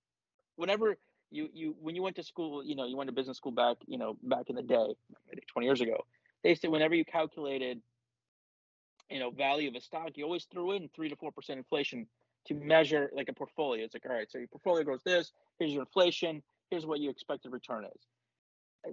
Whenever 0.56 0.98
you 1.30 1.50
you 1.54 1.76
when 1.80 1.96
you 1.96 2.02
went 2.02 2.16
to 2.16 2.24
school, 2.24 2.66
you 2.66 2.76
know, 2.76 2.88
you 2.88 2.98
went 2.98 3.10
to 3.10 3.14
business 3.14 3.38
school 3.38 3.52
back, 3.52 3.78
you 3.86 4.00
know, 4.00 4.18
back 4.24 4.50
in 4.50 4.56
the 4.56 4.64
day, 4.64 4.88
20 5.54 5.68
years 5.68 5.82
ago, 5.82 6.04
they 6.44 6.56
said 6.56 6.72
whenever 6.72 6.96
you 6.96 7.06
calculated, 7.06 7.80
you 9.10 9.20
know, 9.20 9.32
value 9.32 9.70
of 9.70 9.76
a 9.76 9.82
stock, 9.82 10.12
you 10.16 10.24
always 10.24 10.46
threw 10.52 10.74
in 10.74 10.90
three 10.96 11.10
to 11.10 11.16
four 11.16 11.32
percent 11.32 11.58
inflation 11.58 12.08
to 12.48 12.54
measure 12.54 13.10
like 13.14 13.30
a 13.30 13.34
portfolio. 13.34 13.84
It's 13.84 13.96
like, 13.96 14.06
all 14.06 14.16
right, 14.16 14.30
so 14.30 14.38
your 14.38 14.48
portfolio 14.48 14.84
grows 14.84 15.02
this, 15.04 15.32
here's 15.60 15.72
your 15.72 15.82
inflation, 15.82 16.44
here's 16.70 16.86
what 16.86 17.00
you 17.00 17.10
expected 17.10 17.52
return 17.52 17.86
is 17.86 18.02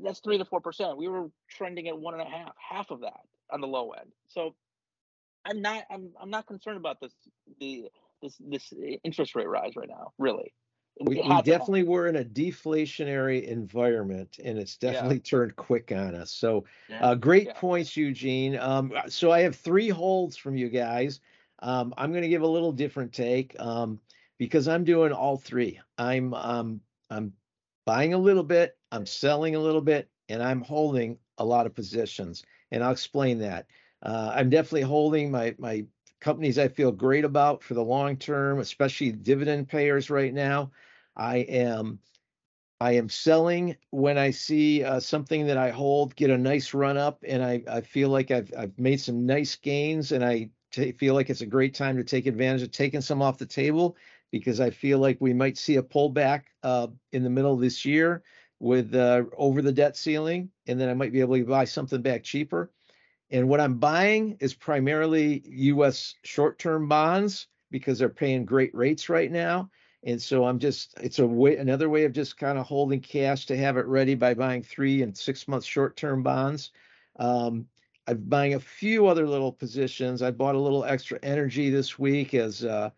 that's 0.03 0.20
three 0.20 0.38
to 0.38 0.44
four 0.44 0.61
percent. 0.61 0.96
We 0.96 1.09
were 1.09 1.31
trending 1.51 1.88
at 1.88 1.98
one 1.98 2.14
and 2.14 2.22
a 2.22 2.27
half, 2.27 2.53
half 2.57 2.90
of 2.90 3.01
that 3.01 3.20
on 3.51 3.61
the 3.61 3.66
low 3.66 3.90
end. 3.90 4.11
So 4.29 4.55
I'm 5.44 5.61
not 5.61 5.85
I'm 5.90 6.11
I'm 6.20 6.31
not 6.31 6.46
concerned 6.46 6.79
about 6.79 7.01
this 7.01 7.12
the 7.61 7.88
this 8.22 8.37
this 8.40 8.72
interest 9.05 9.35
rate 9.35 9.48
rise 9.48 9.72
right 9.77 9.88
now, 9.88 10.12
really. 10.18 10.53
We, 11.00 11.20
we 11.22 11.37
had 11.37 11.44
to 11.46 11.52
happen. 11.52 11.66
definitely 11.66 11.83
were 11.85 12.07
in 12.07 12.16
a 12.16 12.24
deflationary 12.24 13.44
environment, 13.44 14.38
and 14.44 14.59
it's 14.59 14.76
Yeah. 14.88 14.88
definitely 14.90 15.20
turned 15.20 15.57
quick 15.57 15.90
on 15.90 16.14
us. 16.14 16.31
So, 16.31 16.64
Yeah. 16.88 17.00
uh, 17.00 17.14
great 17.14 17.46
Yeah. 17.46 17.55
points, 17.55 17.96
Eugene. 17.96 18.57
Um, 18.59 18.92
so 19.09 19.31
I 19.33 19.40
have 19.40 19.57
three 19.57 19.88
holds 19.88 20.37
from 20.37 20.57
you 20.57 20.68
guys. 20.68 21.20
Um, 21.61 21.94
I'm 21.96 22.11
going 22.12 22.22
to 22.22 22.28
give 22.28 22.42
a 22.42 22.46
little 22.46 22.72
different 22.72 23.12
take 23.12 23.59
um, 23.59 24.00
because 24.38 24.68
I'm 24.68 24.85
doing 24.85 25.12
all 25.12 25.37
three. 25.37 25.81
I'm 25.98 26.35
um, 26.35 26.81
I'm 27.11 27.33
buying 27.85 28.14
a 28.14 28.18
little 28.18 28.42
bit, 28.44 28.78
I'm 28.90 29.07
selling 29.07 29.55
a 29.55 29.61
little 29.61 29.81
bit, 29.81 30.11
and 30.28 30.42
I'm 30.42 30.61
holding 30.61 31.18
a 31.38 31.44
lot 31.44 31.66
of 31.66 31.74
positions. 31.74 32.44
And 32.70 32.83
I'll 32.85 32.92
explain 32.92 33.38
that. 33.38 33.66
Uh, 34.02 34.33
I'm 34.35 34.50
definitely 34.50 34.83
holding 34.83 35.31
my 35.31 35.55
my 35.59 35.87
companies 36.22 36.58
I 36.58 36.68
feel 36.68 36.92
great 36.92 37.24
about 37.24 37.62
for 37.62 37.74
the 37.74 37.85
long 37.85 38.16
term, 38.16 38.61
especially 38.61 39.12
dividend 39.12 39.68
payers 39.68 40.08
right 40.08 40.32
now. 40.32 40.70
I 41.16 41.38
am 41.38 41.98
I 42.80 42.92
am 42.92 43.08
selling 43.08 43.76
when 43.90 44.18
I 44.18 44.30
see 44.30 44.82
uh, 44.85 45.00
something 45.00 45.46
that 45.46 45.58
I 45.58 45.70
hold 45.70 46.16
get 46.16 46.30
a 46.30 46.38
nice 46.38 46.74
run 46.74 46.96
up, 46.96 47.22
and 47.26 47.42
I, 47.44 47.62
I 47.68 47.80
feel 47.82 48.08
like 48.08 48.30
I've 48.30 48.52
I've 48.56 48.78
made 48.78 49.00
some 49.00 49.26
nice 49.26 49.56
gains, 49.56 50.12
and 50.12 50.24
I 50.24 50.50
feel 50.98 51.14
like 51.14 51.28
it's 51.30 51.42
a 51.42 51.46
great 51.46 51.74
time 51.74 51.96
to 51.98 52.04
take 52.04 52.26
advantage 52.26 52.62
of 52.62 52.70
taking 52.70 53.02
some 53.02 53.22
off 53.22 53.38
the 53.38 53.46
table 53.46 53.96
because 54.30 54.61
I 54.61 54.70
feel 54.70 54.98
like 54.98 55.18
we 55.20 55.35
might 55.35 55.58
see 55.58 55.76
a 55.76 55.82
pullback 55.82 56.44
uh, 56.62 56.88
in 57.12 57.22
the 57.22 57.30
middle 57.30 57.52
of 57.52 57.61
this 57.61 57.85
year 57.85 58.22
with 58.61 58.94
uh, 58.94 59.24
over 59.37 59.61
the 59.61 59.72
debt 59.72 59.96
ceiling, 59.96 60.50
and 60.66 60.80
then 60.80 60.88
I 60.88 60.94
might 60.94 61.12
be 61.12 61.20
able 61.20 61.37
to 61.37 61.44
buy 61.44 61.64
something 61.64 62.00
back 62.00 62.22
cheaper. 62.22 62.70
And 63.33 63.49
what 63.49 63.61
I'm 63.61 63.79
buying 63.79 64.37
is 64.40 64.53
primarily 64.53 65.42
U.S. 65.47 66.14
short-term 66.23 66.87
bonds 66.87 67.47
because 67.71 67.99
they're 67.99 68.11
paying 68.11 68.45
great 68.45 68.75
rates 68.75 69.09
right 69.09 69.33
now. 69.33 69.71
And 70.05 70.21
so 70.21 70.45
I'm 70.45 70.59
just, 70.59 70.95
it's 71.01 71.18
a 71.18 71.27
way, 71.27 71.57
another 71.57 71.88
way 71.88 72.05
of 72.05 72.12
just 72.12 72.37
kind 72.37 72.59
of 72.59 72.66
holding 72.66 73.01
cash 73.01 73.47
to 73.47 73.57
have 73.57 73.79
it 73.79 73.87
ready 73.87 74.14
by 74.14 74.35
buying 74.35 74.62
three 74.62 75.01
and 75.01 75.16
six 75.16 75.49
month 75.49 75.64
short 75.64 75.97
term 75.97 76.23
bonds. 76.23 76.73
Um, 77.18 77.66
I'm 78.07 78.18
buying 78.18 78.53
a 78.53 78.61
few 78.61 79.07
other 79.07 79.27
little 79.27 79.53
positions. 79.53 80.21
I 80.21 80.31
bought 80.31 80.55
a 80.57 80.61
little 80.61 80.85
extra 80.85 81.18
energy 81.23 81.71
this 81.71 81.99
week 81.99 82.35
as, 82.35 82.64
uh, 82.64 82.90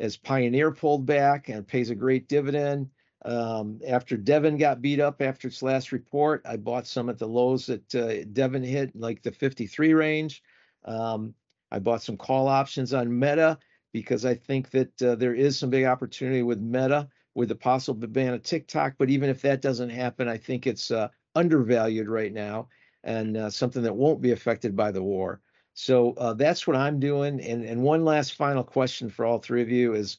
as 0.00 0.18
Pioneer 0.18 0.70
pulled 0.70 1.06
back 1.06 1.48
and 1.48 1.66
pays 1.66 1.88
a 1.88 1.94
great 1.94 2.28
dividend. 2.28 2.90
Um, 3.24 3.80
after 3.86 4.16
Devon 4.16 4.56
got 4.56 4.80
beat 4.80 5.00
up 5.00 5.20
after 5.20 5.48
its 5.48 5.62
last 5.62 5.92
report, 5.92 6.42
I 6.44 6.56
bought 6.56 6.86
some 6.86 7.08
at 7.08 7.18
the 7.18 7.26
lows 7.26 7.66
that 7.66 7.94
uh, 7.94 8.24
Devon 8.32 8.62
hit, 8.62 8.94
like 8.94 9.22
the 9.22 9.32
53 9.32 9.92
range. 9.94 10.42
Um, 10.84 11.34
I 11.70 11.78
bought 11.80 12.02
some 12.02 12.16
call 12.16 12.48
options 12.48 12.94
on 12.94 13.18
Meta 13.18 13.58
because 13.92 14.24
I 14.24 14.34
think 14.34 14.70
that 14.70 15.02
uh, 15.02 15.14
there 15.16 15.34
is 15.34 15.58
some 15.58 15.70
big 15.70 15.84
opportunity 15.84 16.42
with 16.42 16.60
Meta 16.60 17.08
with 17.34 17.48
the 17.48 17.54
possible 17.54 18.06
ban 18.08 18.34
of 18.34 18.42
TikTok. 18.42 18.94
But 18.98 19.10
even 19.10 19.28
if 19.28 19.42
that 19.42 19.62
doesn't 19.62 19.90
happen, 19.90 20.28
I 20.28 20.36
think 20.36 20.66
it's 20.66 20.90
uh, 20.90 21.08
undervalued 21.34 22.08
right 22.08 22.32
now 22.32 22.68
and 23.04 23.36
uh, 23.36 23.50
something 23.50 23.82
that 23.82 23.94
won't 23.96 24.20
be 24.20 24.32
affected 24.32 24.76
by 24.76 24.90
the 24.90 25.02
war. 25.02 25.40
So 25.74 26.14
uh, 26.14 26.34
that's 26.34 26.66
what 26.66 26.76
I'm 26.76 26.98
doing. 26.98 27.40
And 27.40 27.64
and 27.64 27.82
one 27.82 28.04
last 28.04 28.34
final 28.34 28.64
question 28.64 29.08
for 29.08 29.24
all 29.24 29.38
three 29.38 29.62
of 29.62 29.70
you 29.70 29.94
is: 29.94 30.18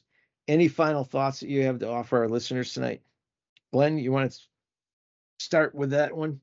any 0.50 0.66
final 0.66 1.04
thoughts 1.04 1.40
that 1.40 1.48
you 1.48 1.62
have 1.62 1.78
to 1.78 1.88
offer 1.88 2.18
our 2.18 2.28
listeners 2.28 2.74
tonight? 2.74 3.00
Glenn, 3.72 3.98
you 3.98 4.10
want 4.10 4.32
to 4.32 4.38
start 5.38 5.74
with 5.74 5.90
that 5.90 6.14
one? 6.14 6.40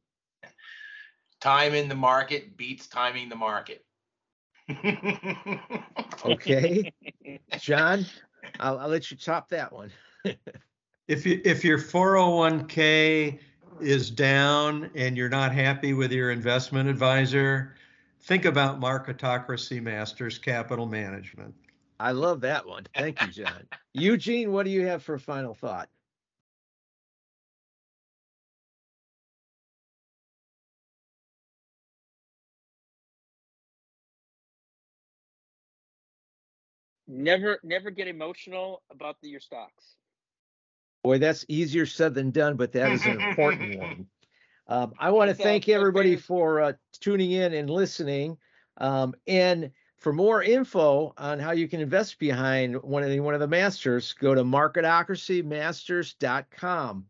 Time 1.41 1.73
in 1.73 1.89
the 1.89 1.95
market 1.95 2.55
beats 2.55 2.87
timing 2.87 3.27
the 3.27 3.35
market. 3.35 3.83
okay, 6.25 6.91
John, 7.59 8.05
I'll, 8.59 8.79
I'll 8.79 8.87
let 8.87 9.11
you 9.11 9.17
top 9.17 9.49
that 9.49 9.71
one. 9.71 9.91
if 11.07 11.25
you 11.25 11.41
if 11.45 11.63
your 11.63 11.77
401k 11.77 13.39
is 13.79 14.09
down 14.09 14.89
and 14.95 15.15
you're 15.15 15.29
not 15.29 15.53
happy 15.53 15.93
with 15.93 16.11
your 16.11 16.31
investment 16.31 16.89
advisor, 16.89 17.75
think 18.21 18.45
about 18.45 18.79
Marketocracy 18.79 19.81
Masters 19.81 20.37
Capital 20.37 20.85
Management. 20.85 21.53
I 21.99 22.11
love 22.11 22.41
that 22.41 22.67
one. 22.67 22.85
Thank 22.95 23.21
you, 23.21 23.27
John. 23.27 23.67
Eugene, 23.93 24.51
what 24.51 24.63
do 24.63 24.69
you 24.69 24.85
have 24.85 25.03
for 25.03 25.15
a 25.15 25.19
final 25.19 25.53
thought? 25.53 25.89
Never, 37.07 37.59
never 37.63 37.89
get 37.89 38.07
emotional 38.07 38.83
about 38.91 39.15
the, 39.21 39.29
your 39.29 39.39
stocks. 39.39 39.95
Boy, 41.03 41.19
that's 41.19 41.45
easier 41.47 41.85
said 41.85 42.13
than 42.13 42.31
done, 42.31 42.57
but 42.57 42.73
that 42.73 42.91
is 42.91 43.05
an 43.05 43.21
important 43.21 43.79
one. 43.79 44.07
Um, 44.69 44.93
I 44.99 45.11
want 45.11 45.29
to 45.29 45.33
thank 45.33 45.69
everybody 45.69 46.17
for 46.17 46.59
uh, 46.59 46.73
tuning 46.99 47.31
in 47.31 47.53
and 47.53 47.69
listening. 47.69 48.37
Um, 48.75 49.13
and 49.25 49.71
for 49.97 50.13
more 50.13 50.43
info 50.43 51.13
on 51.17 51.39
how 51.39 51.51
you 51.51 51.67
can 51.67 51.81
invest 51.81 52.19
behind 52.19 52.79
one 52.81 53.03
of 53.03 53.09
the 53.09 53.19
one 53.19 53.33
of 53.33 53.39
the 53.39 53.47
masters, 53.47 54.13
go 54.13 54.35
to 54.35 54.43
marketocracymasters.com. 54.43 57.05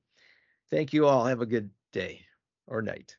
Thank 0.69 0.93
you 0.93 1.05
all. 1.05 1.25
Have 1.25 1.41
a 1.41 1.45
good 1.45 1.69
day 1.91 2.21
or 2.67 2.81
night. 2.81 3.17